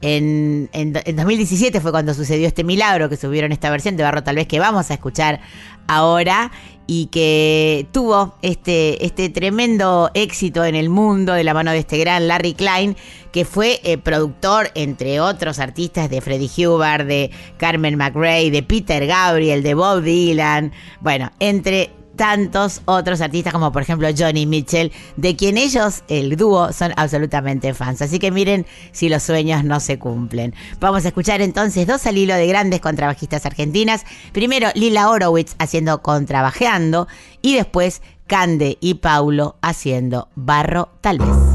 [0.00, 4.46] en 2017 fue cuando sucedió este milagro que subieron esta versión de Barro tal vez
[4.46, 5.40] que vamos a escuchar
[5.86, 6.50] ahora
[6.86, 11.98] y que tuvo este, este tremendo éxito en el mundo de la mano de este
[11.98, 12.96] gran Larry Klein,
[13.32, 19.06] que fue eh, productor, entre otros artistas, de Freddie Hubbard, de Carmen McRae, de Peter
[19.06, 25.36] Gabriel, de Bob Dylan, bueno, entre tantos otros artistas como por ejemplo Johnny Mitchell, de
[25.36, 28.02] quien ellos, el dúo, son absolutamente fans.
[28.02, 30.54] Así que miren si los sueños no se cumplen.
[30.80, 34.04] Vamos a escuchar entonces dos al hilo de grandes contrabajistas argentinas.
[34.32, 37.08] Primero Lila Horowitz haciendo Contrabajeando
[37.42, 41.53] y después Cande y Paulo haciendo Barro tal vez.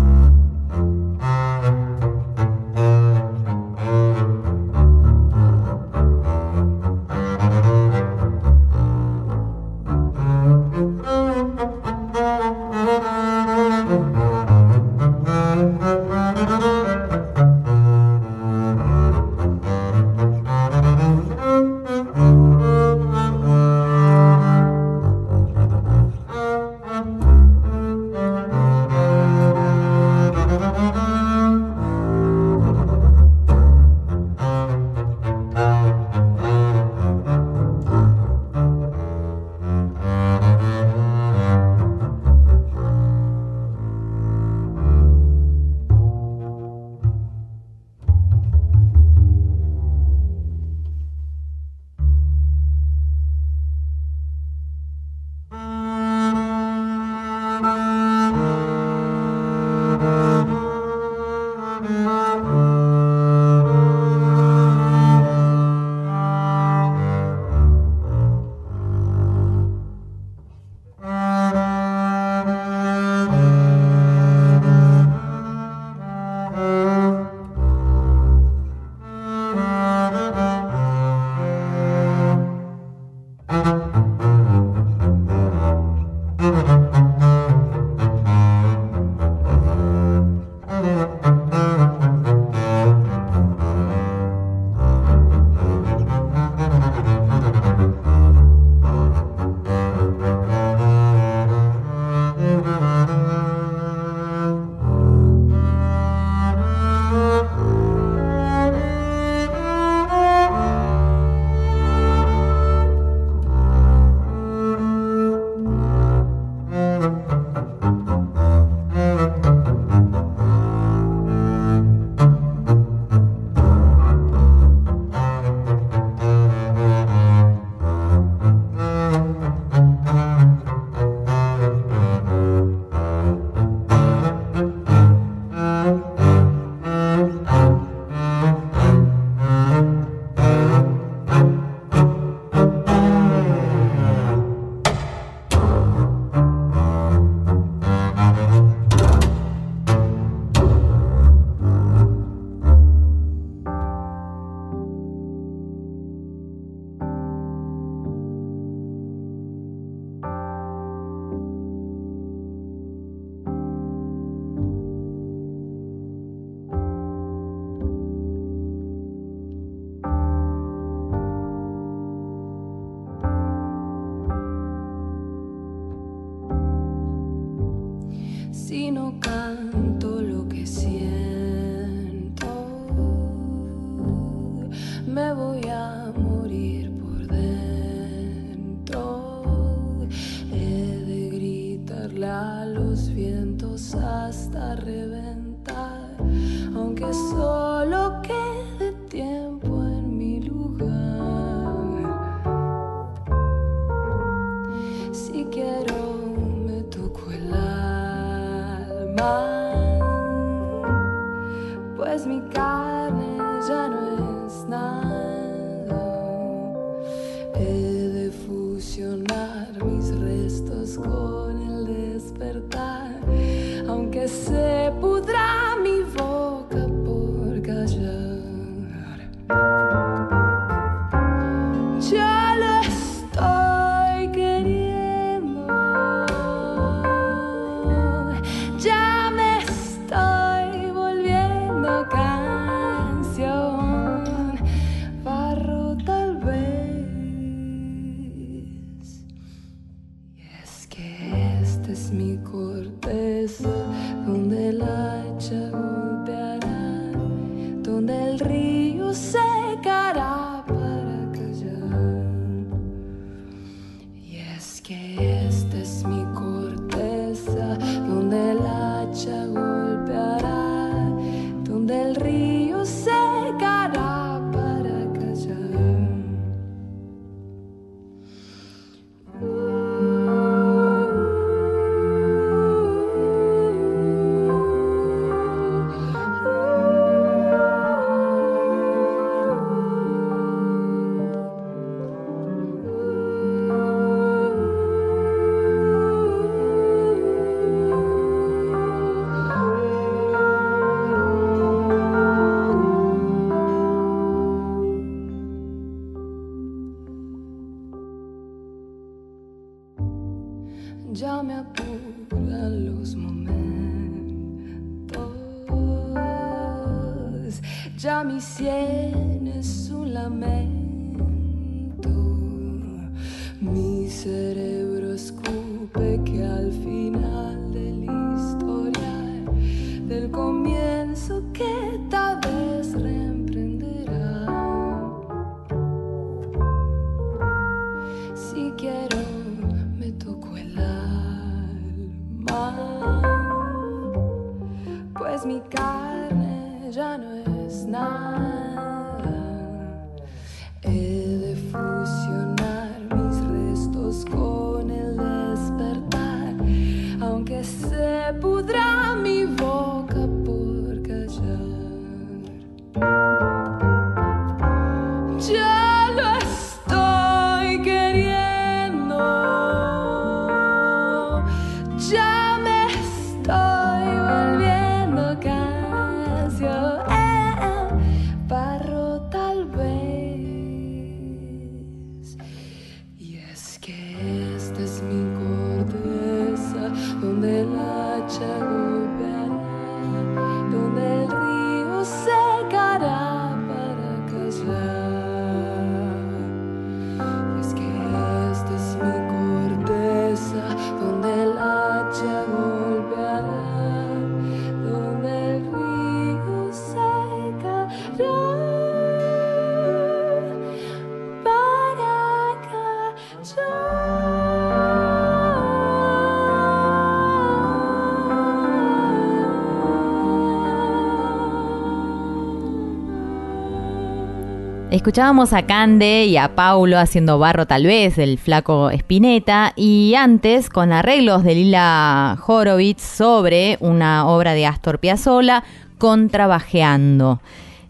[424.99, 430.69] Escuchábamos a Cande y a Paulo haciendo barro tal vez, el flaco Spinetta, y antes
[430.69, 435.63] con arreglos de Lila Horowitz sobre una obra de Astor Piazzolla,
[435.97, 437.39] Contrabajeando.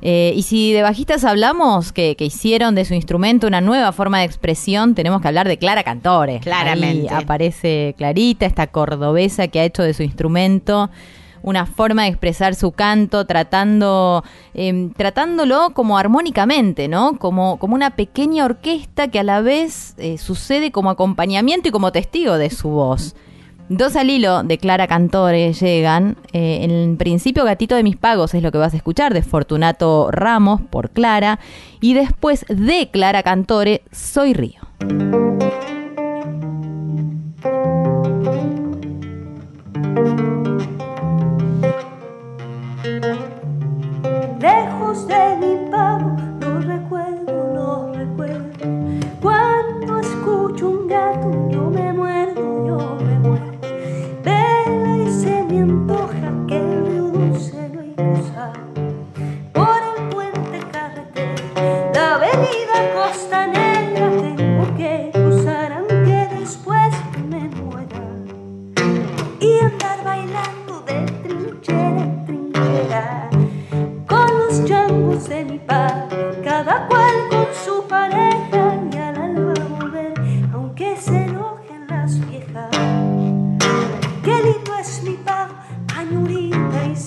[0.03, 4.19] Eh, y si de bajistas hablamos, que, que hicieron de su instrumento una nueva forma
[4.19, 6.41] de expresión, tenemos que hablar de Clara Cantore.
[6.41, 7.09] Claramente.
[7.09, 10.91] Ahí aparece Clarita, esta cordobesa que ha hecho de su instrumento
[11.41, 17.17] una forma de expresar su canto, tratando, eh, tratándolo como armónicamente, ¿no?
[17.17, 21.91] Como, como una pequeña orquesta que a la vez eh, sucede como acompañamiento y como
[21.91, 23.15] testigo de su voz.
[23.69, 26.17] Dos al hilo de Clara Cantore llegan.
[26.33, 30.09] eh, en principio, Gatito de mis pagos es lo que vas a escuchar, de Fortunato
[30.11, 31.39] Ramos por Clara.
[31.79, 34.59] Y después de Clara Cantore, Soy Río.
[44.39, 48.47] lejos de mi pago, no recuerdo, no recuerdo,
[49.21, 51.38] cuando escucho un gato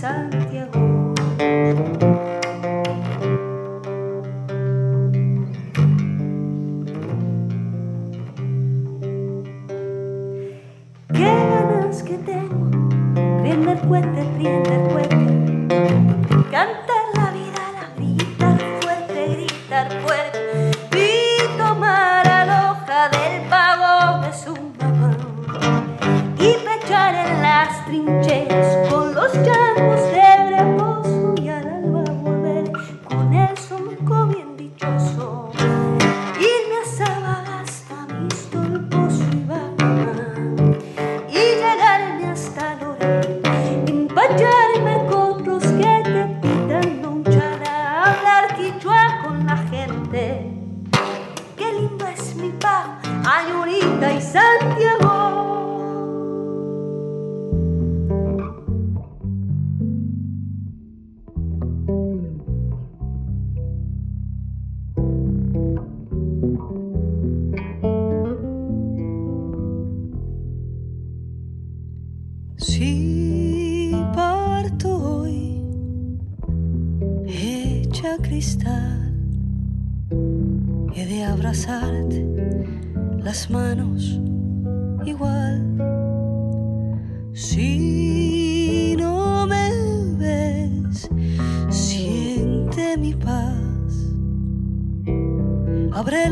[0.02, 1.14] Santiago.
[11.14, 12.68] Qué ganas que tengo,
[13.42, 15.11] prender cohete, prender cohete.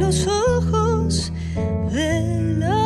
[0.01, 1.33] Los ojos
[1.93, 2.80] del alma.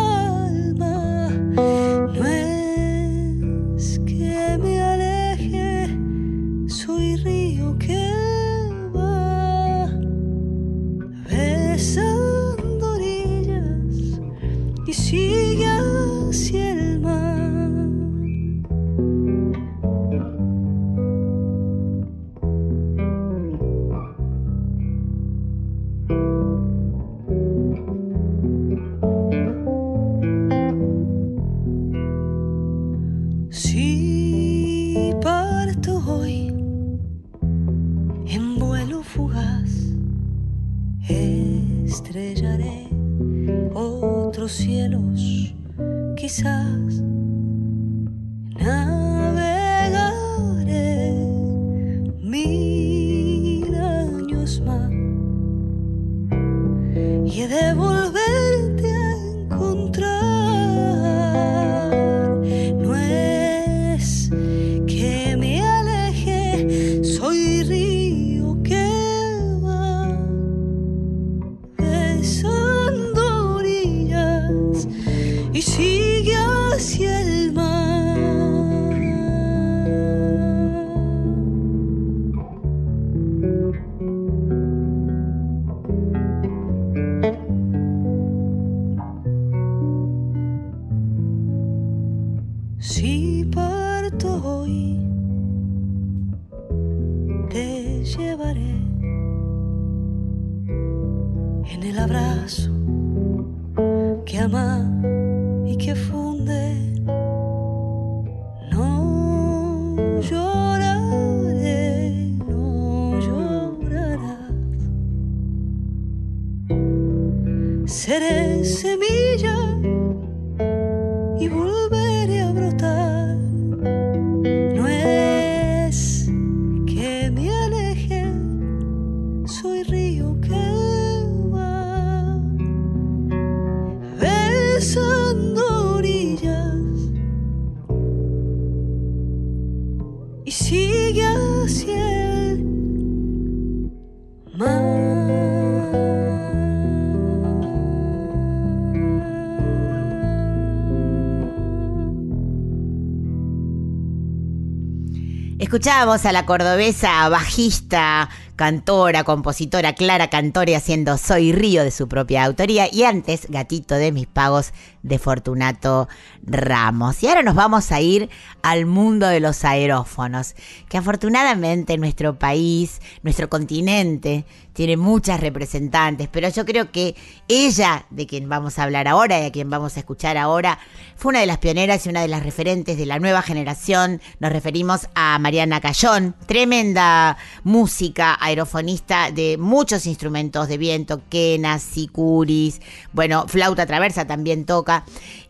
[155.85, 162.43] Escuchábamos a la cordobesa bajista, cantora, compositora Clara Cantore haciendo Soy Río de su propia
[162.44, 164.73] autoría y antes Gatito de mis pagos
[165.05, 166.09] de Fortunato
[166.43, 167.22] Ramos.
[167.22, 168.28] Y ahora nos vamos a ir
[168.62, 170.56] al mundo de los aerófonos,
[170.89, 177.14] que afortunadamente nuestro país, nuestro continente, tiene muchas representantes, pero yo creo que
[177.48, 180.78] ella, de quien vamos a hablar ahora y a quien vamos a escuchar ahora,
[181.16, 184.20] fue una de las pioneras y una de las referentes de la nueva generación.
[184.40, 192.81] Nos referimos a Mariana Cayón, tremenda música, aerofonista de muchos instrumentos de viento, quenas, sicuris,
[193.12, 194.93] bueno, flauta traversa también toca.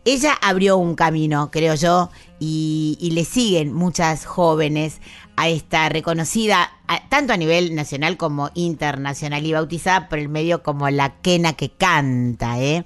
[0.05, 2.09] Ella abrió un camino, creo yo,
[2.39, 5.01] y, le siguen muchas jóvenes
[5.35, 6.71] a esta reconocida,
[7.09, 11.69] tanto a nivel nacional como internacional, y bautizada por el medio como la quena que
[11.69, 12.59] canta.
[12.59, 12.85] ¿eh?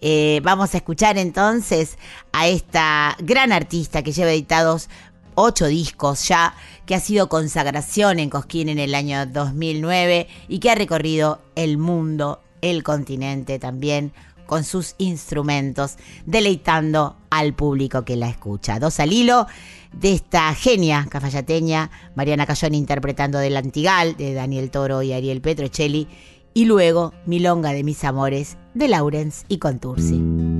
[0.00, 1.98] Eh, vamos a escuchar entonces
[2.32, 4.88] a esta gran artista que lleva editados
[5.36, 6.54] ocho discos ya,
[6.84, 11.78] que ha sido consagración en Cosquín en el año 2009 y que ha recorrido el
[11.78, 14.12] mundo, el continente también,
[14.46, 18.78] con sus instrumentos, deleitando al público que la escucha.
[18.78, 19.46] Dos al hilo
[19.92, 26.08] de esta genia cafayateña, Mariana Cayón interpretando del Antigal, de Daniel Toro y Ariel Petrocelli,
[26.54, 30.55] y luego Milonga de mis amores, de Laurens y Contursi.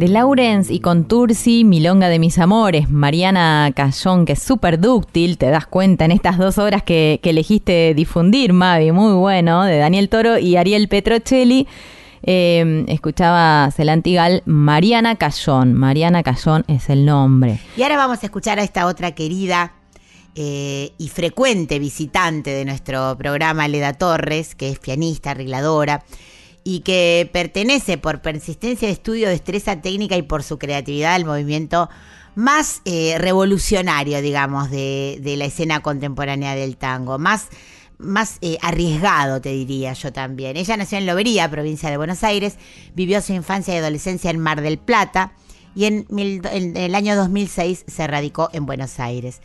[0.00, 5.50] De Lawrence y Contursi, Milonga de mis amores, Mariana Cayón, que es súper dúctil, te
[5.50, 10.08] das cuenta en estas dos horas que, que elegiste difundir, Mavi, muy bueno, de Daniel
[10.08, 11.68] Toro y Ariel Petrocelli.
[12.22, 17.60] Eh, escuchaba Celantigal, Mariana Cayón, Mariana Cayón es el nombre.
[17.76, 19.74] Y ahora vamos a escuchar a esta otra querida
[20.34, 26.04] eh, y frecuente visitante de nuestro programa, Leda Torres, que es pianista, arregladora,
[26.64, 31.88] y que pertenece por persistencia de estudio, destreza técnica y por su creatividad al movimiento
[32.34, 37.48] más eh, revolucionario, digamos, de, de la escena contemporánea del tango, más,
[37.98, 40.56] más eh, arriesgado, te diría yo también.
[40.56, 42.56] Ella nació en Lobería, provincia de Buenos Aires,
[42.94, 45.32] vivió su infancia y adolescencia en Mar del Plata
[45.74, 49.40] y en, en el año 2006 se radicó en Buenos Aires.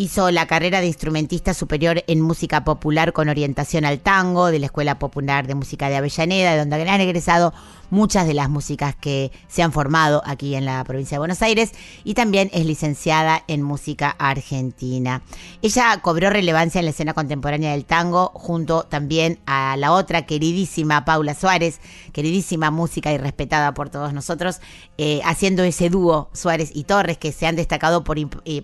[0.00, 4.66] Hizo la carrera de instrumentista superior en música popular con orientación al tango de la
[4.66, 7.52] Escuela Popular de Música de Avellaneda, de donde han egresado
[7.90, 11.72] muchas de las músicas que se han formado aquí en la provincia de Buenos Aires
[12.04, 15.22] y también es licenciada en música argentina.
[15.62, 21.04] Ella cobró relevancia en la escena contemporánea del tango junto también a la otra queridísima
[21.04, 21.80] Paula Suárez,
[22.12, 24.60] queridísima música y respetada por todos nosotros,
[24.96, 28.62] eh, haciendo ese dúo Suárez y Torres que se han destacado por, eh,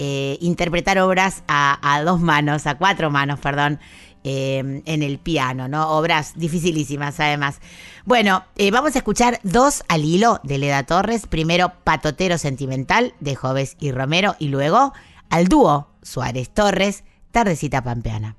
[0.00, 3.80] eh, interpretar obras a dos manos, a cuatro manos, perdón,
[4.24, 5.90] eh, en el piano, ¿no?
[5.90, 7.60] Obras dificilísimas además.
[8.04, 11.26] Bueno, eh, vamos a escuchar dos al hilo de Leda Torres.
[11.26, 14.92] Primero, Patotero Sentimental de Joves y Romero y luego
[15.28, 18.37] al dúo Suárez Torres, Tardecita Pampeana.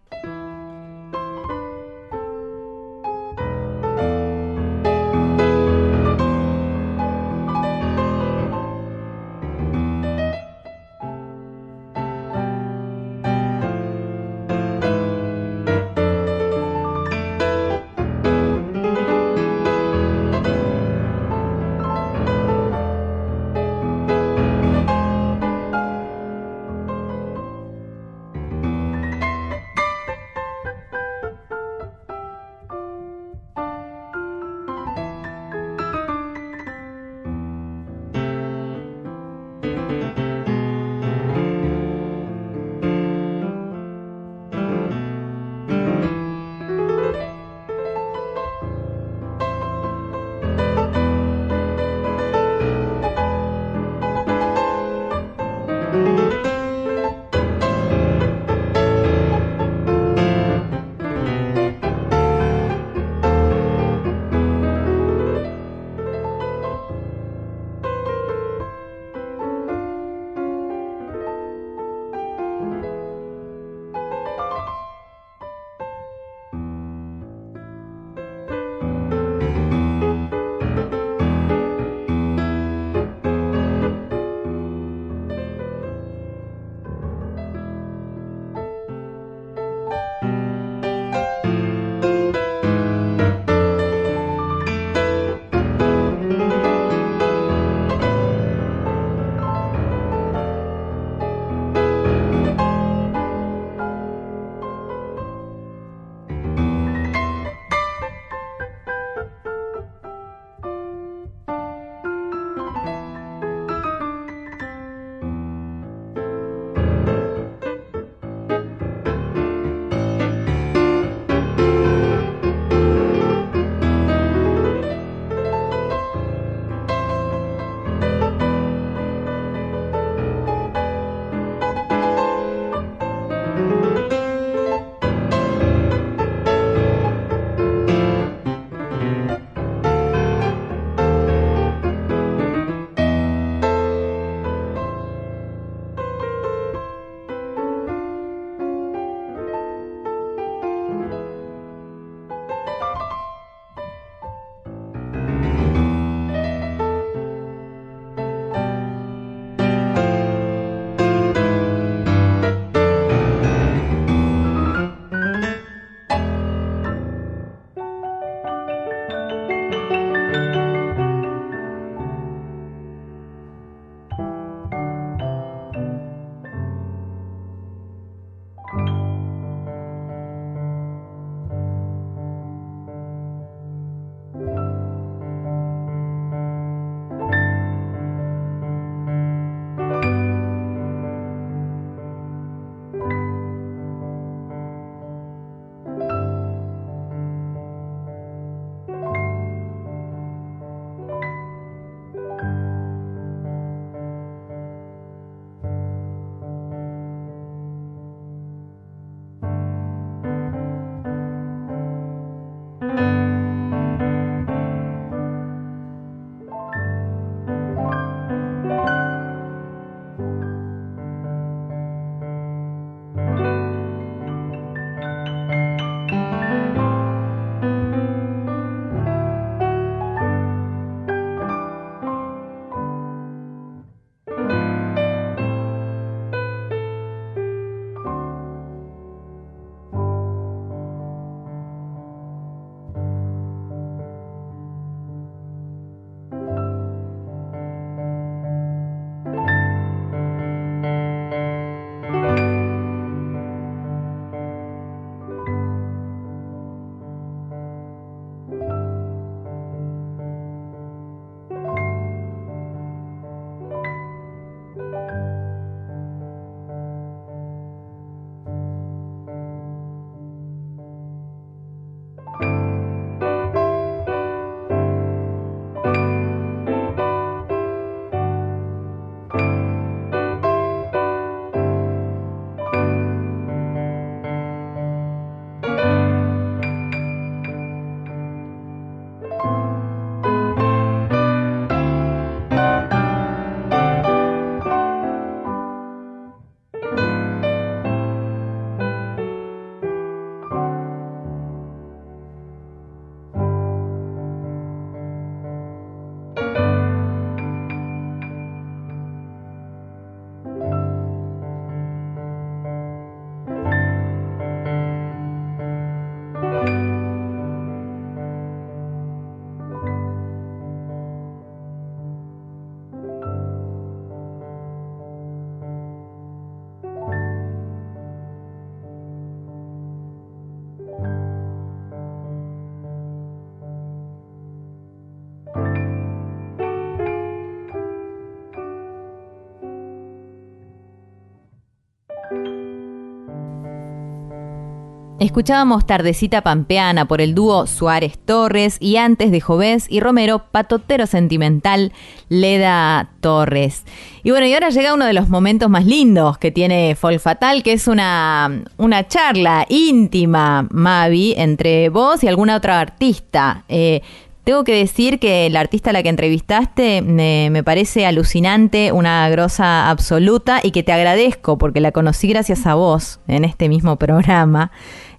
[345.19, 351.07] Escuchábamos Tardecita Pampeana por el dúo Suárez Torres y antes de Jovés y Romero, Patotero
[351.07, 351.91] Sentimental,
[352.29, 353.83] Leda Torres.
[354.23, 357.63] Y bueno, y ahora llega uno de los momentos más lindos que tiene Folk Fatal,
[357.63, 363.65] que es una, una charla íntima, Mavi, entre vos y alguna otra artista.
[363.67, 364.01] Eh,
[364.45, 369.29] tengo que decir que la artista a la que entrevistaste me, me parece alucinante, una
[369.29, 373.97] grosa absoluta y que te agradezco porque la conocí gracias a vos en este mismo
[373.97, 374.71] programa.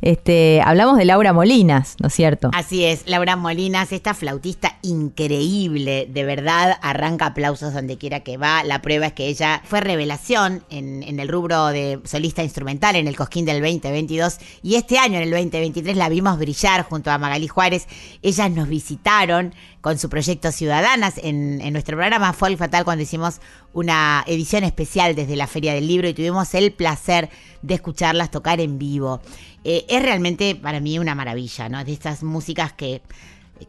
[0.02, 2.51] Este, hablamos de Laura Molinas, ¿no es cierto?
[2.55, 8.64] Así es, Laura Molinas, esta flautista increíble, de verdad, arranca aplausos donde quiera que va.
[8.64, 13.16] La prueba es que ella fue revelación en, el rubro de solista instrumental en el
[13.16, 17.48] Cosquín del 2022 y este año, en el 2023, la vimos brillar junto a Magalí
[17.48, 17.86] Juárez.
[18.22, 23.40] Ellas nos visitaron con su proyecto Ciudadanas en, nuestro programa Folk Fatal cuando hicimos
[23.73, 27.31] una edición especial desde la Feria del Libro y tuvimos el placer
[27.62, 29.20] de escucharlas tocar en vivo.
[29.65, 31.85] Eh, es realmente para mí una maravilla, ¿no?
[31.85, 33.02] De estas músicas que,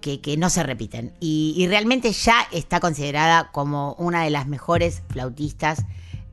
[0.02, 1.14] que, no se repiten.
[1.20, 5.86] Y realmente ya está considerada como una de las mejores flautistas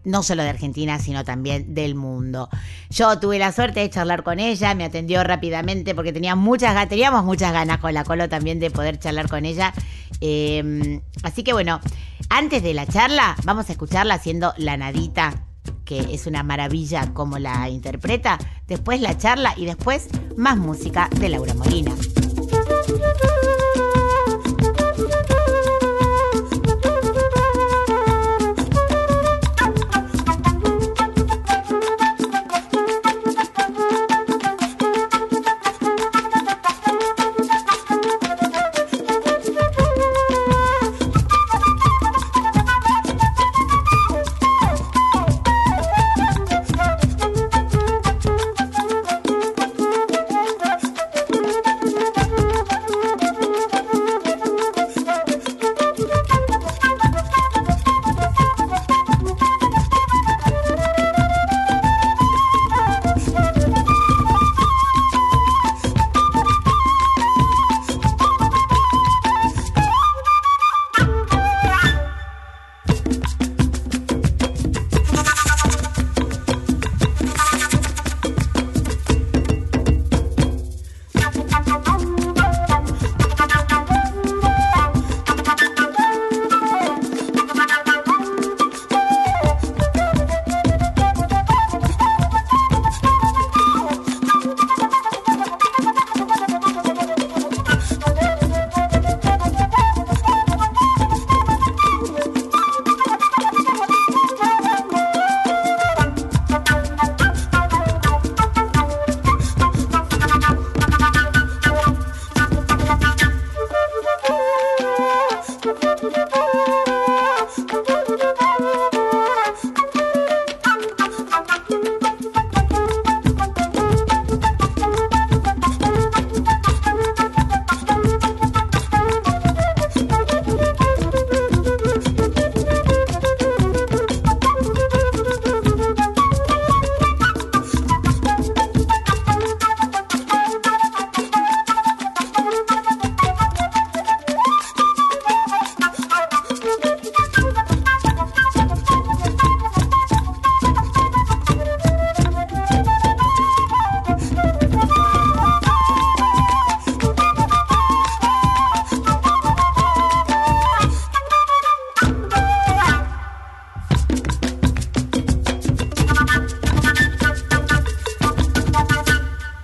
[0.04, 2.48] no solo de Argentina, sino también del mundo.
[2.90, 7.24] Yo tuve la suerte de charlar con ella, me atendió rápidamente porque tenía muchas teníamos
[7.24, 9.72] muchas ganas con la Colo también de poder charlar con ella.
[10.20, 11.80] Eh, así que bueno,
[12.28, 15.44] antes de la charla, vamos a escucharla haciendo la nadita,
[15.84, 18.38] que es una maravilla como la interpreta.
[18.66, 21.94] Después la charla y después más música de Laura Molina.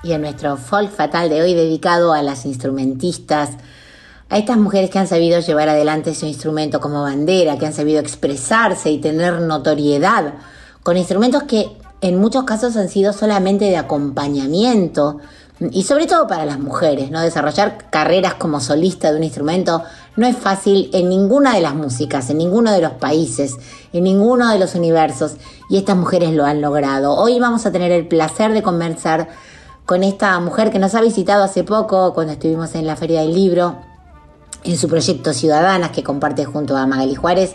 [0.04, 3.50] Y en nuestro folk fatal de hoy dedicado a las instrumentistas,
[4.28, 8.00] a estas mujeres que han sabido llevar adelante su instrumento como bandera, que han sabido
[8.00, 10.34] expresarse y tener notoriedad
[10.82, 15.20] con instrumentos que en muchos casos han sido solamente de acompañamiento
[15.70, 17.20] y sobre todo para las mujeres, ¿no?
[17.20, 19.82] Desarrollar carreras como solista de un instrumento
[20.16, 23.56] no es fácil en ninguna de las músicas, en ninguno de los países,
[23.92, 25.36] en ninguno de los universos
[25.70, 27.14] y estas mujeres lo han logrado.
[27.14, 29.28] Hoy vamos a tener el placer de conversar
[29.86, 33.34] con esta mujer que nos ha visitado hace poco cuando estuvimos en la Feria del
[33.34, 33.76] Libro,
[34.64, 37.54] en su proyecto Ciudadanas que comparte junto a Magali Juárez.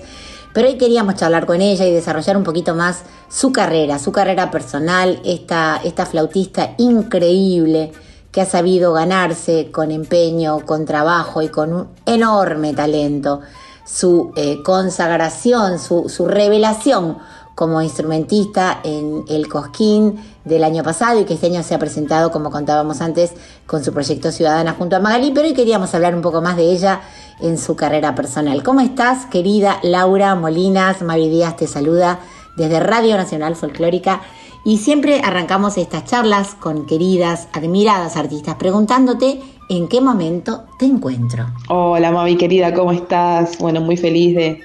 [0.53, 4.51] Pero hoy queríamos charlar con ella y desarrollar un poquito más su carrera, su carrera
[4.51, 7.91] personal, esta, esta flautista increíble
[8.31, 13.41] que ha sabido ganarse con empeño, con trabajo y con un enorme talento
[13.85, 17.18] su eh, consagración, su, su revelación
[17.56, 20.18] como instrumentista en el Cosquín
[20.50, 23.34] del año pasado y que este año se ha presentado, como contábamos antes,
[23.66, 26.64] con su proyecto Ciudadana junto a Magali, pero hoy queríamos hablar un poco más de
[26.64, 27.02] ella
[27.40, 28.64] en su carrera personal.
[28.64, 31.02] ¿Cómo estás, querida Laura Molinas?
[31.02, 32.20] Mavi Díaz te saluda
[32.58, 34.22] desde Radio Nacional Folclórica
[34.66, 39.40] y siempre arrancamos estas charlas con queridas, admiradas artistas preguntándote
[39.70, 41.46] en qué momento te encuentro.
[41.70, 43.58] Hola Mavi querida, ¿cómo estás?
[43.60, 44.62] Bueno, muy feliz de,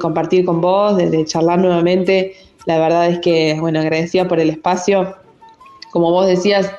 [0.00, 2.34] compartir con vos, de charlar nuevamente.
[2.66, 5.14] La verdad es que, bueno, agradecida por el espacio.
[5.96, 6.70] Como vos decías,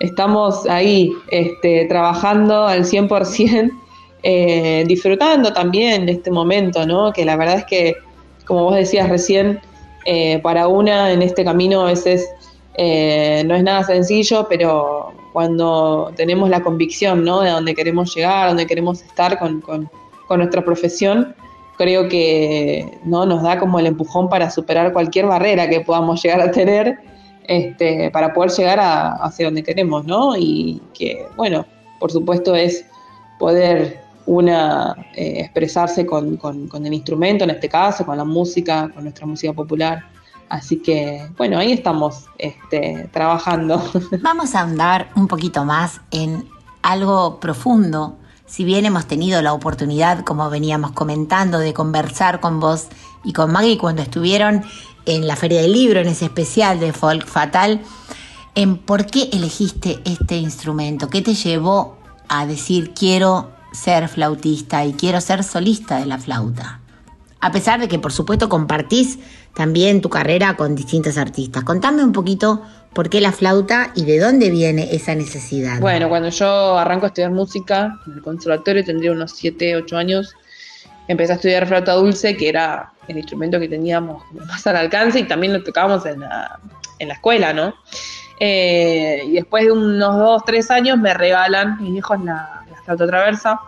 [0.00, 3.70] estamos ahí este, trabajando al 100%,
[4.22, 7.12] eh, disfrutando también de este momento, ¿no?
[7.12, 7.96] Que la verdad es que,
[8.46, 9.60] como vos decías recién,
[10.06, 12.26] eh, para una en este camino a veces
[12.78, 17.42] eh, no es nada sencillo, pero cuando tenemos la convicción, ¿no?
[17.42, 19.90] De dónde queremos llegar, dónde queremos estar con, con-
[20.28, 21.34] con nuestra profesión,
[21.76, 26.40] creo que no nos da como el empujón para superar cualquier barrera que podamos llegar
[26.40, 27.11] a tener
[27.46, 30.36] este, para poder llegar a, hacia donde queremos, ¿no?
[30.36, 31.66] Y que, bueno,
[31.98, 32.84] por supuesto es
[33.38, 36.38] poder una eh, expresarse con,
[36.72, 40.04] el instrumento, en este caso, con la música, con nuestra música popular.
[40.48, 43.82] Así que, bueno, ahí estamos este, trabajando.
[44.22, 46.46] Vamos a ahondar un poquito más en
[46.82, 48.16] algo profundo.
[48.46, 52.88] Si bien hemos tenido la oportunidad, como veníamos comentando, de conversar con vos
[53.24, 54.62] y con Maggie cuando estuvieron
[55.06, 57.80] en la Feria del Libro, en ese especial de Folk Fatal,
[58.54, 61.98] en por qué elegiste este instrumento, qué te llevó
[62.28, 66.80] a decir quiero ser flautista y quiero ser solista de la flauta.
[67.40, 69.18] A pesar de que, por supuesto, compartís
[69.54, 71.64] también tu carrera con distintos artistas.
[71.64, 72.62] Contame un poquito
[72.92, 75.80] por qué la flauta y de dónde viene esa necesidad.
[75.80, 80.34] Bueno, cuando yo arranco a estudiar música en el conservatorio, tendría unos 7, 8 años,
[81.08, 85.24] empecé a estudiar flauta dulce, que era el instrumento que teníamos más al alcance y
[85.24, 86.60] también lo tocábamos en la,
[86.98, 87.74] en la escuela, ¿no?
[88.38, 93.06] Eh, y después de unos 2, 3 años me regalan mis hijos la, la flauta
[93.06, 93.60] traversa.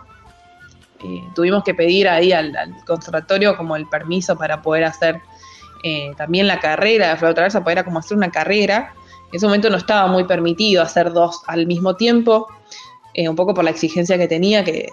[1.03, 2.53] Eh, tuvimos que pedir ahí al,
[2.85, 5.21] conservatorio como el permiso para poder hacer
[5.83, 8.93] eh, también la carrera de flauta traversa, era como hacer una carrera.
[9.31, 12.47] En ese momento no estaba muy permitido hacer dos al mismo tiempo,
[13.13, 14.89] eh, un poco por la exigencia que tenía, que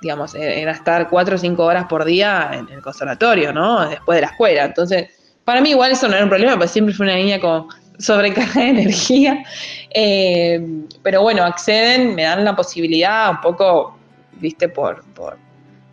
[0.00, 3.88] digamos, e- era estar cuatro o cinco horas por día en el conservatorio, ¿no?
[3.88, 4.64] Después de la escuela.
[4.64, 5.08] Entonces,
[5.44, 7.66] para mí igual eso no era un problema, porque siempre fui una niña con
[7.98, 9.44] sobrecarga de energía.
[9.90, 10.60] Eh,
[11.02, 13.98] pero bueno, acceden, me dan la posibilidad un poco,
[14.32, 15.38] viste, por, por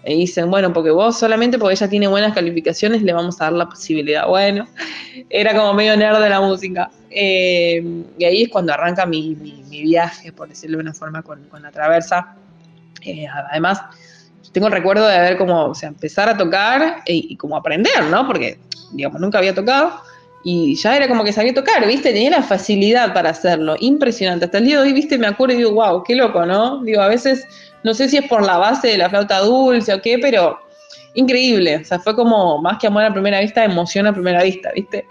[0.03, 3.53] me dicen, bueno, porque vos solamente porque ella tiene buenas calificaciones le vamos a dar
[3.53, 4.27] la posibilidad.
[4.27, 4.67] Bueno,
[5.29, 6.89] era como medio nerd de la música.
[7.09, 7.83] Eh,
[8.17, 11.43] y ahí es cuando arranca mi, mi- mi viaje, por decirlo de una forma, con,
[11.49, 12.35] con la traversa.
[13.01, 13.81] Eh, además,
[14.51, 18.03] tengo el recuerdo de haber como, o sea, empezar a tocar y, y como aprender,
[18.09, 18.27] ¿no?
[18.27, 18.59] Porque,
[18.91, 20.01] digamos, nunca había tocado
[20.43, 22.11] y ya era como que sabía tocar, ¿viste?
[22.13, 24.45] Tenía la facilidad para hacerlo, impresionante.
[24.45, 25.17] Hasta el día de hoy, ¿viste?
[25.17, 26.83] Me acuerdo y digo, wow, qué loco, ¿no?
[26.83, 27.45] Digo, a veces,
[27.83, 30.59] no sé si es por la base de la flauta dulce o qué, pero
[31.13, 31.77] increíble.
[31.77, 35.05] O sea, fue como más que amor a primera vista, emoción a primera vista, ¿viste?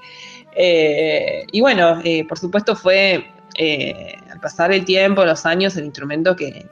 [0.57, 3.25] Eh, y bueno, eh, por supuesto fue,
[3.57, 6.67] eh, al pasar el tiempo, los años, el instrumento que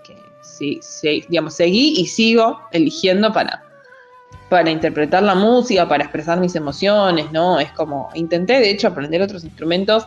[0.56, 3.62] sí, sí, digamos, seguí y sigo eligiendo para,
[4.48, 7.60] para interpretar la música, para expresar mis emociones, ¿no?
[7.60, 10.06] Es como, intenté de hecho aprender otros instrumentos,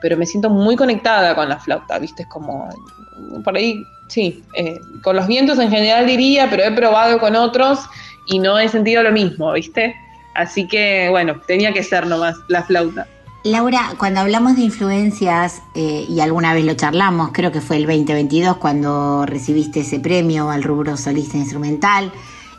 [0.00, 2.22] pero me siento muy conectada con la flauta, ¿viste?
[2.22, 2.68] Es como,
[3.44, 7.80] por ahí, sí, eh, con los vientos en general diría, pero he probado con otros
[8.26, 9.94] y no he sentido lo mismo, ¿viste?
[10.34, 13.06] Así que, bueno, tenía que ser nomás la flauta.
[13.46, 17.86] Laura, cuando hablamos de influencias, eh, y alguna vez lo charlamos, creo que fue el
[17.86, 22.10] 2022 cuando recibiste ese premio al rubro solista instrumental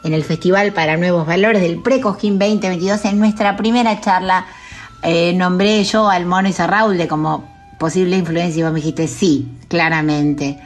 [0.05, 4.45] en el Festival para Nuevos Valores del Precosquín 2022, en nuestra primera charla
[5.03, 7.43] eh, nombré yo al Mono Raúl como
[7.77, 10.57] posible influencia y vos me dijiste sí, claramente.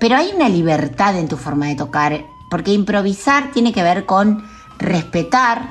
[0.00, 4.44] Pero hay una libertad en tu forma de tocar, porque improvisar tiene que ver con
[4.80, 5.68] respetar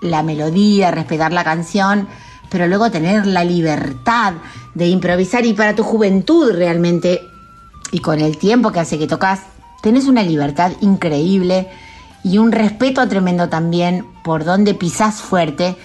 [0.00, 2.08] la melodía, respetar la canción,
[2.50, 4.34] pero luego tener la libertad
[4.74, 7.28] de improvisar y para tu juventud realmente
[7.90, 9.40] y con el tiempo que hace que tocas,
[9.82, 11.68] tenés una libertad increíble
[12.22, 15.76] y un respeto tremendo también por donde pisás fuerte.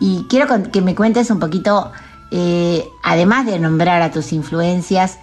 [0.00, 1.92] Y quiero que me cuentes un poquito,
[2.30, 5.18] eh, además de nombrar a tus influencias,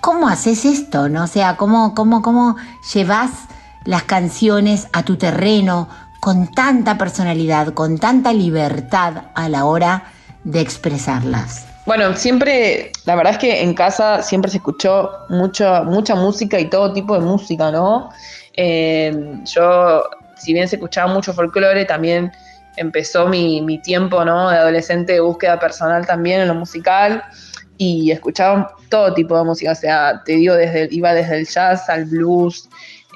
[0.00, 1.08] ¿cómo haces esto?
[1.08, 1.24] ¿no?
[1.24, 2.56] O sea, ¿cómo, cómo, cómo
[2.94, 3.30] llevas
[3.84, 5.88] las canciones a tu terreno
[6.26, 10.10] con tanta personalidad, con tanta libertad a la hora
[10.42, 11.64] de expresarlas?
[11.86, 16.68] Bueno, siempre, la verdad es que en casa siempre se escuchó mucha, mucha música y
[16.68, 18.10] todo tipo de música, ¿no?
[18.54, 20.02] Eh, yo,
[20.36, 22.32] si bien se escuchaba mucho folclore, también
[22.76, 24.50] empezó mi, mi tiempo ¿no?
[24.50, 27.22] de adolescente de búsqueda personal también en lo musical
[27.78, 31.88] y escuchaba todo tipo de música, o sea, te digo, desde, iba desde el jazz
[31.88, 32.68] al blues,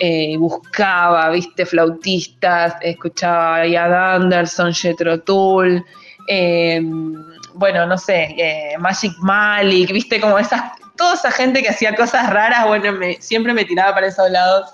[0.02, 5.84] eh, buscaba, viste, flautistas, escuchaba a Anderson, Jethro Tull,
[6.26, 6.80] eh,
[7.54, 12.30] bueno, no sé, eh, Magic Malik, viste, como esas, toda esa gente que hacía cosas
[12.30, 14.70] raras, bueno, me, siempre me tiraba para esos lados.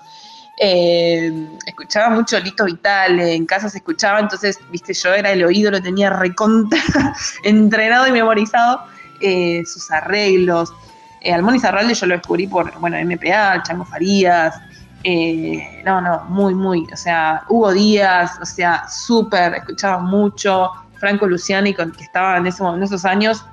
[0.59, 1.31] Eh,
[1.65, 5.81] escuchaba mucho Lito Vital, en casa se escuchaba, entonces, viste, yo era el oído, lo
[5.81, 6.79] tenía recontra
[7.43, 8.85] entrenado y memorizado,
[9.19, 10.73] eh, sus arreglos.
[11.19, 14.55] Eh, Almón Izarralde yo lo descubrí por, bueno, MPA, Chango Farías,
[15.03, 21.27] eh, no, no, muy, muy, o sea, Hugo Díaz, o sea, súper, escuchaba mucho, Franco
[21.27, 23.45] Luciani, con, que estaba en, ese, en esos años,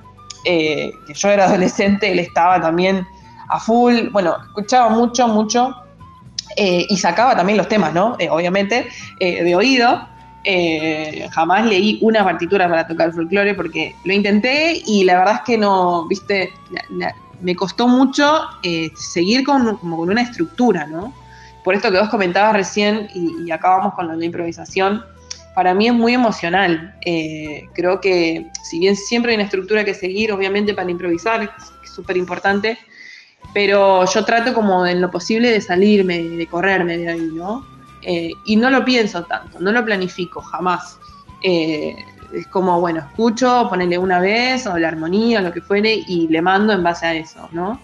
[0.45, 3.07] eh, que yo era adolescente, él estaba también
[3.49, 5.75] a full, bueno, escuchaba mucho, mucho,
[6.57, 8.16] eh, y sacaba también los temas, ¿no?
[8.31, 8.89] Obviamente,
[9.19, 10.09] de oído.
[11.31, 15.59] Jamás leí una partitura para tocar folclore porque lo intenté y la verdad es que
[15.59, 16.53] no, viste,
[17.41, 18.43] me costó mucho
[18.95, 21.12] seguir con, como con una estructura, ¿no?
[21.65, 25.03] Por esto que vos comentabas recién y, y acabamos con la improvisación,
[25.55, 26.95] para mí es muy emocional.
[27.07, 31.43] Eh, creo que si bien siempre hay una estructura que seguir, obviamente para improvisar,
[31.82, 32.77] es súper importante,
[33.55, 37.65] pero yo trato como en lo posible de salirme, de correrme de ahí, ¿no?
[38.03, 40.99] Eh, y no lo pienso tanto, no lo planifico jamás.
[41.43, 41.95] Eh,
[42.32, 46.27] es como, bueno, escucho, ponerle una vez, o la armonía, o lo que fuere, y
[46.28, 47.81] le mando en base a eso, ¿no?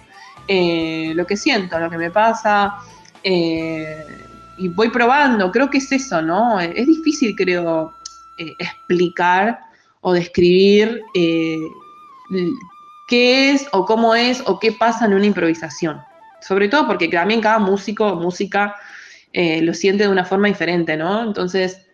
[0.48, 2.78] Eh, lo que siento, lo que me pasa,
[3.22, 4.26] eh,
[4.60, 6.60] y voy probando, creo que es eso, ¿no?
[6.60, 7.94] Es difícil, creo,
[8.36, 9.58] eh, explicar
[10.02, 11.58] o describir eh,
[13.08, 16.02] qué es o cómo es o qué pasa en una improvisación.
[16.42, 18.76] Sobre todo porque también cada músico, música,
[19.32, 21.22] eh, lo siente de una forma diferente, ¿no?
[21.22, 21.86] Entonces,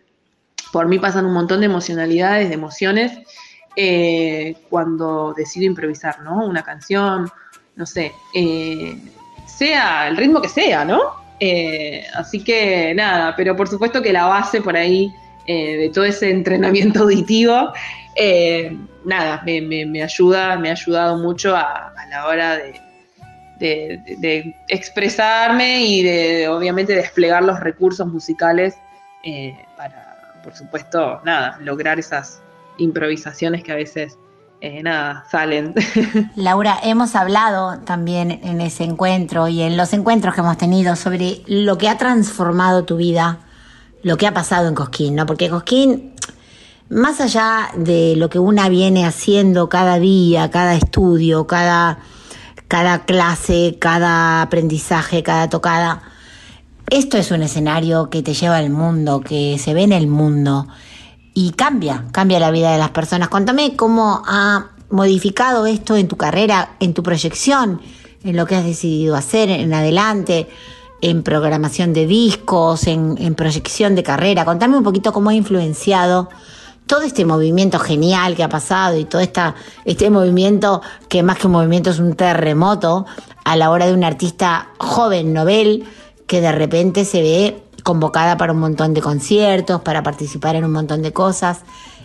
[0.73, 3.19] por mí pasan un montón de emocionalidades, de emociones,
[4.69, 6.45] cuando decido improvisar, ¿no?
[6.45, 7.29] Una canción,
[7.75, 8.11] no sé,
[9.57, 10.99] sea el ritmo que sea, ¿no?
[11.39, 15.11] Eh, así que nada, pero por supuesto que la base por ahí
[15.45, 17.71] eh, de todo ese entrenamiento auditivo,
[18.15, 18.75] eh,
[19.05, 22.81] nada, me, me- me ayuda, me ha ayudado mucho a, a la hora de,
[23.59, 28.75] de- de- expresarme y de obviamente desplegar los recursos musicales
[29.75, 32.41] para, por supuesto, nada, lograr esas
[32.77, 34.17] improvisaciones que a veces,
[34.59, 35.75] eh, nada, salen.
[36.35, 41.43] Laura, hemos hablado también en ese encuentro y en los encuentros que hemos tenido sobre
[41.45, 43.39] lo que ha transformado tu vida,
[44.01, 45.27] lo que ha pasado en Cosquín, ¿no?
[45.27, 46.13] Porque Cosquín,
[46.89, 51.99] más allá de lo que una viene haciendo cada día, cada estudio, cada,
[52.67, 56.01] cada clase, cada aprendizaje, cada tocada,
[56.89, 60.67] esto es un escenario que te lleva al mundo, que se ve en el mundo
[61.39, 63.29] y cambia, cambia la vida de las personas.
[63.29, 67.79] Contame cómo ha modificado esto en tu carrera, en tu proyección,
[68.23, 70.49] en lo que has decidido hacer en adelante,
[70.99, 74.45] en programación de discos, en, proyección de carrera.
[74.45, 76.27] Contame un poquito cómo ha influenciado
[76.87, 79.53] todo este movimiento genial que ha pasado y todo esta,
[79.85, 83.05] este movimiento que más que un movimiento es un terremoto
[83.45, 85.83] a la hora de un artista joven, novel,
[86.25, 90.73] que de repente se ve convocada para un montón de conciertos, para participar en un
[90.73, 91.61] montón de cosas.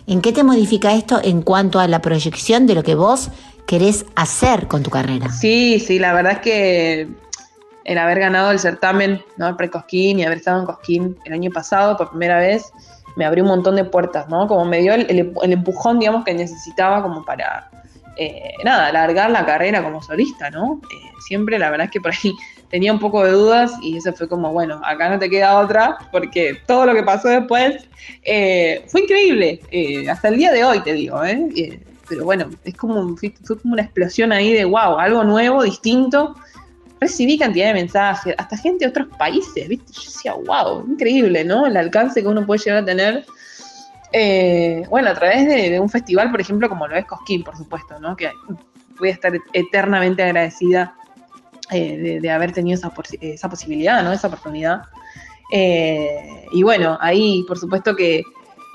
[0.07, 3.31] ¿En qué te modifica esto en cuanto a la proyección de lo que vos
[3.67, 5.29] querés hacer con tu carrera?
[5.29, 7.09] Sí, sí, la verdad es que
[7.83, 9.49] el haber ganado el certamen, ¿no?
[9.49, 12.71] El pre-Cosquín y haber estado en Cosquín el año pasado por primera vez,
[13.17, 14.47] me abrió un montón de puertas, ¿no?
[14.47, 17.69] Como me dio el, empujón, digamos, que necesitaba como para,
[18.15, 20.79] eh, nada, alargar la carrera como solista, ¿no?
[20.89, 22.33] Eh, siempre la verdad es que por ahí
[22.73, 25.95] tenía un poco de dudas y eso fue como, bueno, acá no te queda otra,
[26.11, 27.87] porque todo lo que pasó después
[28.23, 31.49] eh, fue increíble, eh, hasta el día de hoy te digo, ¿eh?
[31.55, 31.79] Eh,
[32.09, 33.31] pero bueno, es como, fue
[33.61, 36.35] como una explosión ahí de wow, algo nuevo, distinto.
[36.99, 39.93] Recibí cantidad de mensajes, hasta gente de otros países, ¿viste?
[39.93, 41.67] Yo decía, wow, increíble, ¿no?
[41.67, 43.25] El alcance que uno puede llegar a tener.
[44.89, 47.99] Bueno, a través de, de un festival, por ejemplo, como lo es Cosquín, por supuesto,
[47.99, 48.15] ¿no?
[48.15, 48.31] Que
[48.97, 50.95] voy a estar eternamente agradecida
[51.73, 52.91] eh, de, haber tenido esa,
[53.21, 54.11] esa posibilidad, ¿no?
[54.11, 54.83] Esa oportunidad.
[55.51, 58.23] Eh, y bueno, ahí por supuesto que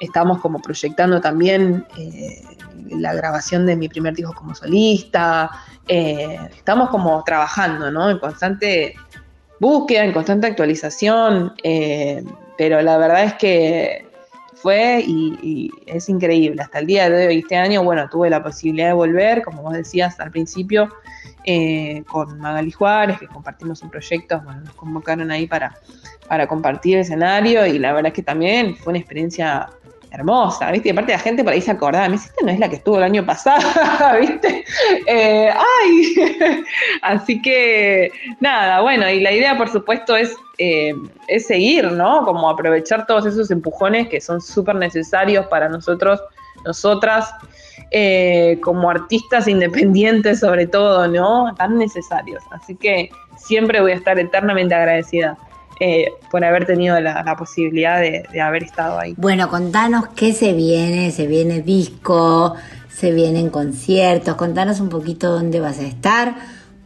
[0.01, 2.43] estamos como proyectando también eh,
[2.91, 5.51] la grabación de mi primer disco como solista.
[5.87, 8.11] estamos como trabajando, ¿no?
[8.11, 8.95] En constante
[9.61, 11.55] búsqueda, en constante actualización.
[12.57, 14.07] pero la verdad es que
[14.55, 16.63] fue y es increíble.
[16.63, 19.73] Hasta el día de hoy, este año, bueno, tuve la posibilidad de volver, como vos
[19.73, 20.89] decías al principio,
[21.51, 25.79] eh, con Magali Juárez, que compartimos un proyecto, bueno, nos convocaron ahí para,
[26.29, 29.67] para compartir escenario y la verdad es que también fue una experiencia
[30.11, 30.91] hermosa, ¿viste?
[30.91, 32.77] Y aparte la gente por ahí se acordaba, me dice, esta no es la que
[32.77, 33.63] estuvo el año pasado,
[34.21, 34.63] ¿viste?
[35.07, 36.65] Eh, ¡Ay!
[37.01, 40.93] Así que, nada, bueno, y la idea, por supuesto, es, eh,
[41.29, 42.27] es seguir, ¿no?
[42.27, 46.21] Como aprovechar todos esos empujones que son súper necesarios para nosotros,
[46.67, 47.33] nosotras,
[47.91, 51.55] eh, como artistas independientes sobre todo, ¿no?
[51.57, 52.43] Tan necesarios.
[52.51, 55.39] Así que siempre voy a estar eternamente agradecida
[55.81, 59.15] eh, por haber tenido la, posibilidad de haber estado ahí.
[59.17, 62.57] Bueno, contanos qué se viene, se viene disco,
[62.99, 66.35] se vienen conciertos, contanos un poquito dónde vas a estar,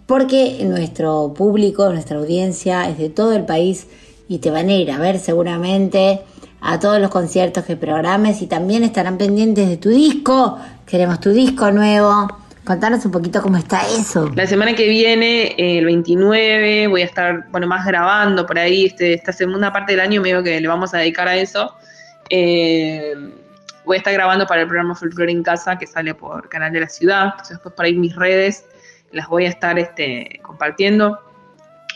[0.05, 3.87] porque nuestro público, nuestra audiencia es de todo el país
[4.29, 6.21] y te van a ir a ver seguramente
[6.63, 11.31] a todos los conciertos que programes y también estarán pendientes de tu disco, queremos tu
[11.31, 12.29] disco nuevo.
[12.65, 14.31] Contanos un poquito cómo está eso.
[14.37, 18.87] La semana que viene, eh, el 29, voy a estar, bueno, más grabando por ahí,
[18.87, 21.75] este, esta segunda parte del año medio que le vamos a dedicar a eso.
[22.31, 23.15] Eh,
[23.85, 26.81] voy a estar grabando para el programa Folklore en Casa, que sale por Canal de
[26.81, 27.25] la Ciudad.
[27.25, 28.65] Entonces después por ahí mis redes
[29.11, 31.19] las voy a estar este, compartiendo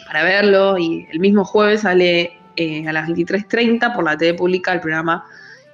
[0.08, 0.76] para verlo.
[0.78, 5.24] Y el mismo jueves sale eh, a las 23.30 por la TV Pública el programa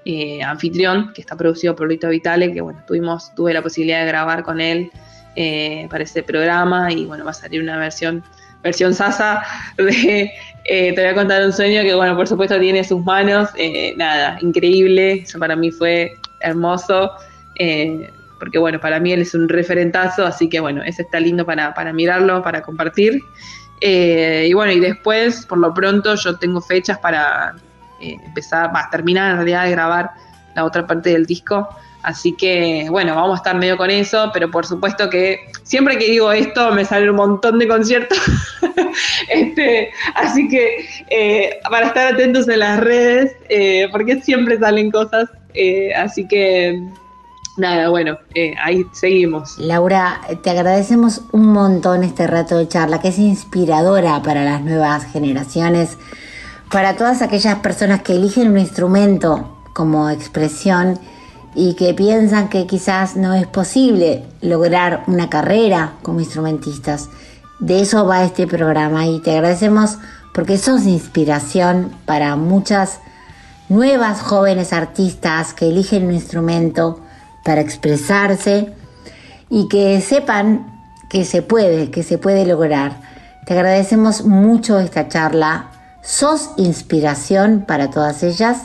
[0.04, 4.06] eh, Anfitrión, que está producido por Lito Vitale, que bueno, tuvimos, tuve la posibilidad de
[4.06, 4.90] grabar con él
[5.36, 8.22] eh, para este programa y bueno, va a salir una versión,
[8.62, 9.42] versión Sasa
[9.76, 10.32] de
[10.64, 13.50] Te voy a contar un sueño que bueno, por supuesto tiene en sus manos,
[13.96, 17.12] nada, increíble, eso para mí fue hermoso,
[18.40, 21.74] porque bueno, para mí él es un referentazo, así que bueno, ese está lindo para,
[21.74, 23.22] para mirarlo, para compartir.
[23.84, 27.56] Eh, y bueno, y después, por lo pronto, yo tengo fechas para
[28.00, 30.10] eh, empezar, va, terminar en realidad de grabar
[30.54, 31.68] la otra parte del disco.
[32.04, 36.10] Así que, bueno, vamos a estar medio con eso, pero por supuesto que siempre que
[36.10, 38.18] digo esto me sale un montón de conciertos.
[39.28, 43.36] este, así que eh, para estar atentos en las redes,
[43.90, 45.28] porque siempre salen cosas.
[45.96, 46.80] así que,
[47.56, 49.58] nada, bueno, eh, ahí seguimos.
[49.58, 55.04] Laura, te agradecemos un montón este rato de charla que es inspiradora para las nuevas
[55.04, 55.98] generaciones,
[56.70, 60.98] para todas aquellas personas que eligen un instrumento como expresión
[61.54, 67.10] y que piensan que quizás no es posible lograr una carrera como instrumentistas.
[67.58, 69.98] De eso va este programa y te agradecemos
[70.32, 73.00] porque sos inspiración para muchas
[73.68, 77.00] nuevas jóvenes artistas que eligen un instrumento
[77.44, 78.72] para expresarse
[79.50, 80.72] y que sepan
[81.08, 83.00] que se puede, que se puede lograr.
[83.44, 85.70] Te agradecemos mucho esta charla.
[86.02, 88.62] Sos inspiración para todas ellas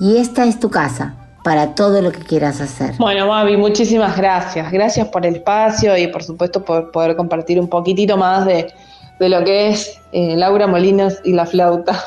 [0.00, 1.14] y esta es tu casa
[1.44, 2.94] para todo lo que quieras hacer.
[2.98, 4.72] Bueno, Mavi, muchísimas gracias.
[4.72, 8.72] Gracias por el espacio y por supuesto por poder compartir un poquitito más de,
[9.20, 12.02] lo que es eh, Laura Molinos y la flauta.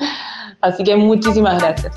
[0.62, 1.92] Así que muchísimas gracias.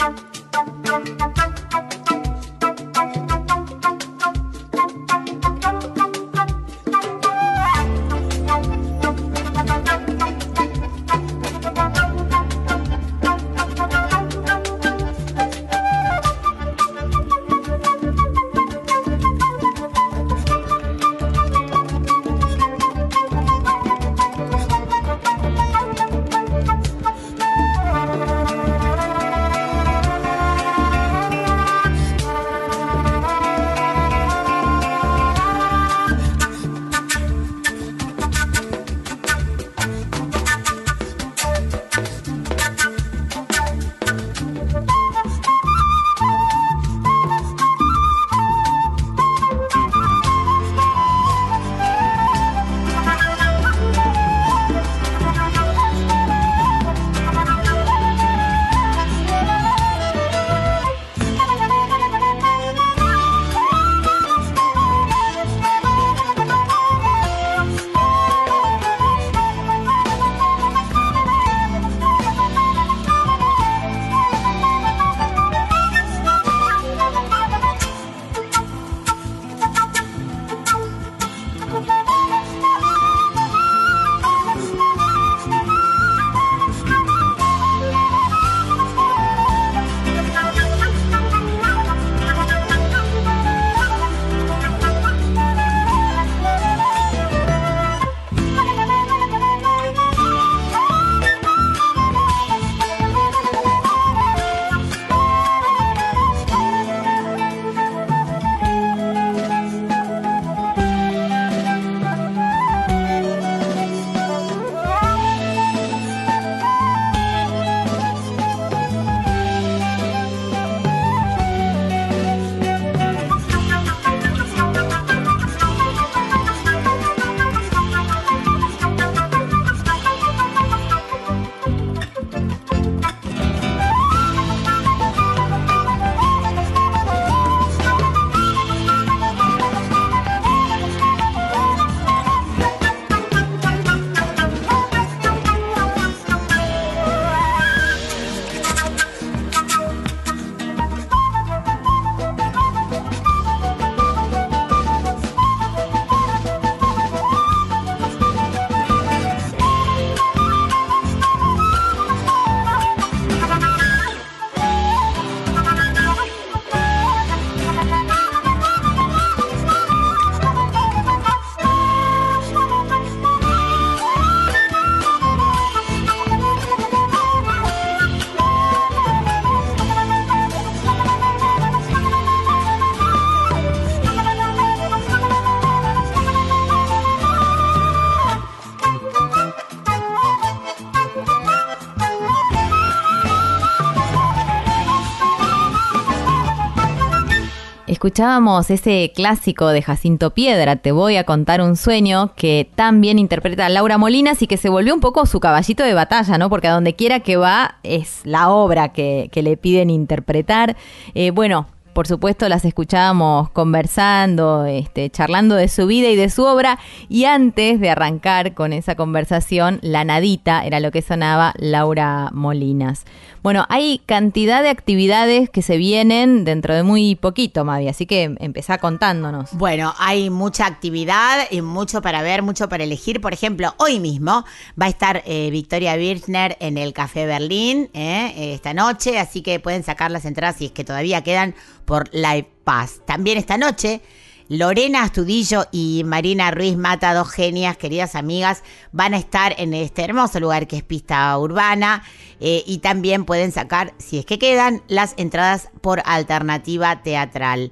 [198.10, 203.19] Escuchábamos ese clásico de Jacinto Piedra, Te voy a contar un sueño, que tan bien
[203.19, 206.49] interpreta Laura Molinas y que se volvió un poco su caballito de batalla, ¿no?
[206.49, 210.76] Porque a donde quiera que va es la obra que, que le piden interpretar.
[211.14, 216.45] Eh, bueno, por supuesto las escuchábamos conversando, este, charlando de su vida y de su
[216.45, 216.80] obra.
[217.10, 223.06] Y antes de arrancar con esa conversación, la nadita era lo que sonaba Laura Molinas.
[223.41, 228.36] Bueno, hay cantidad de actividades que se vienen dentro de muy poquito, Mavi, así que
[228.40, 229.53] empezá contándonos.
[229.53, 233.22] Bueno, hay mucha actividad y mucho para ver, mucho para elegir.
[233.22, 234.45] Por ejemplo, hoy mismo
[234.80, 239.60] va a estar eh, Victoria Birchner en el Café Berlín eh, esta noche, así que
[239.60, 241.56] pueden sacar las entradas si es que todavía quedan
[241.86, 243.02] por Live Pass.
[243.06, 244.02] También esta noche.
[244.49, 250.03] Lorena Astudillo y Marina Ruiz Mata, dos genias, queridas amigas, van a estar en este
[250.03, 252.01] hermoso lugar que es Pista Urbana
[252.39, 257.71] eh, y también pueden sacar, si es que quedan, las entradas por alternativa teatral.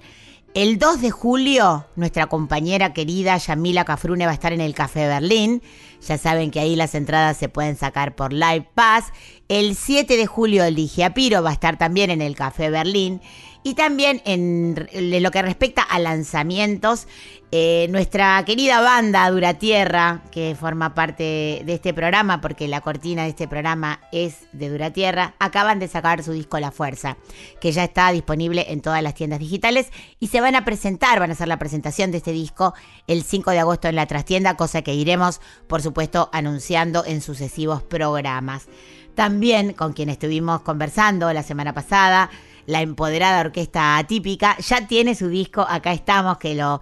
[0.54, 5.08] El 2 de julio, nuestra compañera querida Yamila Cafrune va a estar en el Café
[5.08, 5.62] Berlín.
[6.08, 9.06] Ya saben que ahí las entradas se pueden sacar por Live Pass.
[9.50, 13.22] El 7 de julio, Ligia Piro va a estar también en el Café Berlín.
[13.68, 14.88] Y también en,
[15.22, 17.06] lo que respecta a lanzamientos,
[17.52, 23.30] eh, nuestra querida banda Duratierra, que forma parte de este programa, porque la cortina de
[23.32, 27.18] este programa es de Duratierra, acaban de sacar su disco La Fuerza,
[27.60, 29.88] que ya está disponible en todas las tiendas digitales
[30.22, 32.74] y se van a presentar, van a hacer la presentación de este disco
[33.06, 37.84] el 5 de agosto en la trastienda, cosa que iremos, por supuesto, anunciando en sucesivos
[37.84, 38.70] programas.
[39.14, 42.30] También con quien estuvimos conversando la semana pasada,
[42.68, 46.80] la empoderada orquesta atípica, ya tiene su disco, acá estamos, que lo,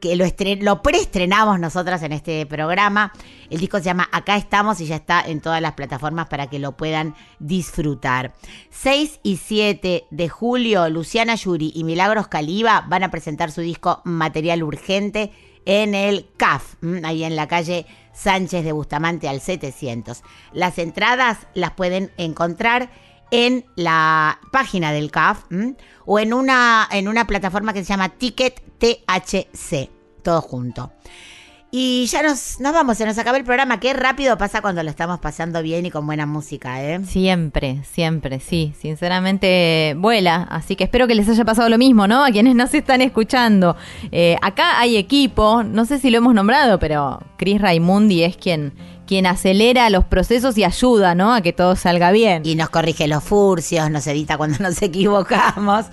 [0.00, 3.12] que lo, estre- lo preestrenamos nosotras en este programa.
[3.48, 6.58] El disco se llama Acá estamos y ya está en todas las plataformas para que
[6.58, 8.34] lo puedan disfrutar.
[8.70, 14.02] 6 y 7 de julio, Luciana Yuri y Milagros Caliba van a presentar su disco
[14.04, 15.32] Material Urgente
[15.66, 16.74] en el CAF,
[17.04, 20.22] ahí en la calle Sánchez de Bustamante al 700.
[20.52, 22.90] Las entradas las pueden encontrar
[23.30, 25.44] en la página del CAF
[26.04, 29.90] o en una, en una plataforma que se llama Ticket THC,
[30.22, 30.92] todo junto.
[31.70, 33.78] Y ya nos, nos vamos, se nos acaba el programa.
[33.78, 37.04] Qué rápido pasa cuando lo estamos pasando bien y con buena música, ¿eh?
[37.04, 38.72] Siempre, siempre, sí.
[38.80, 40.46] Sinceramente vuela.
[40.48, 42.24] Así que espero que les haya pasado lo mismo, ¿no?
[42.24, 43.76] A quienes nos están escuchando.
[44.12, 48.72] Eh, acá hay equipo, no sé si lo hemos nombrado, pero Chris Raimundi es quien,
[49.08, 51.34] quien acelera los procesos y ayuda, ¿no?
[51.34, 52.42] A que todo salga bien.
[52.44, 55.86] Y nos corrige los furcios, nos edita cuando nos equivocamos.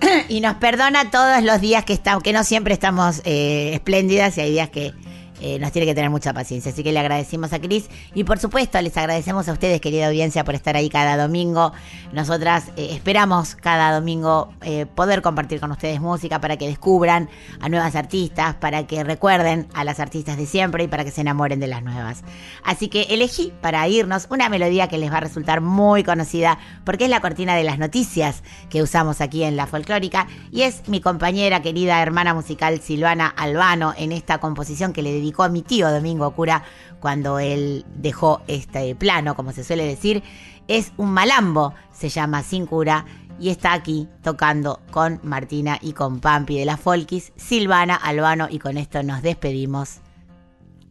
[0.28, 4.42] y nos perdona todos los días que estamos, que no siempre estamos eh, espléndidas y
[4.42, 4.92] hay días que
[5.40, 6.72] eh, nos tiene que tener mucha paciencia.
[6.72, 10.44] Así que le agradecemos a Cris y por supuesto les agradecemos a ustedes, querida audiencia,
[10.44, 11.72] por estar ahí cada domingo.
[12.12, 17.28] Nosotras eh, esperamos cada domingo eh, poder compartir con ustedes música para que descubran
[17.60, 21.20] a nuevas artistas, para que recuerden a las artistas de siempre y para que se
[21.20, 22.22] enamoren de las nuevas.
[22.64, 27.04] Así que elegí para irnos una melodía que les va a resultar muy conocida porque
[27.04, 31.00] es la cortina de las noticias que usamos aquí en la folclórica y es mi
[31.00, 36.30] compañera querida hermana musical Silvana Albano en esta composición que le a mi tío Domingo
[36.32, 36.64] Cura
[37.00, 40.22] cuando él dejó este plano, como se suele decir.
[40.68, 43.06] Es un malambo, se llama Sin Cura
[43.40, 48.58] y está aquí tocando con Martina y con Pampi de la Folkis, Silvana Albano y
[48.58, 50.00] con esto nos despedimos.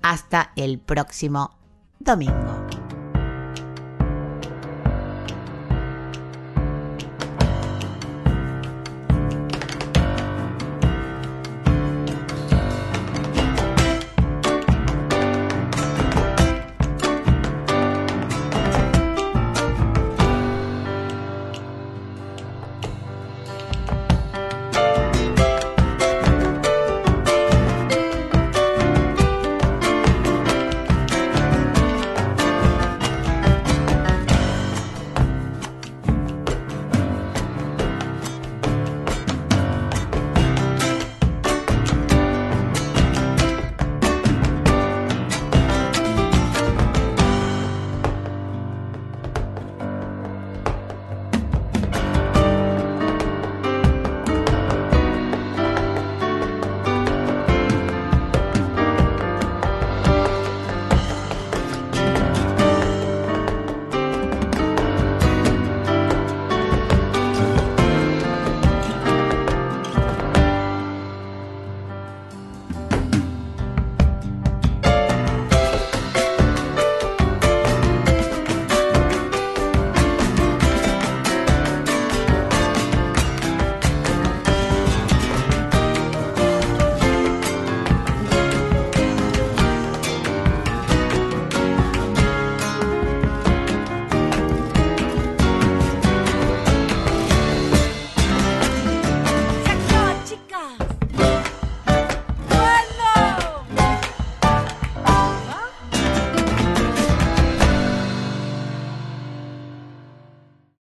[0.02, 1.57] Hasta el próximo
[1.99, 2.89] domingo.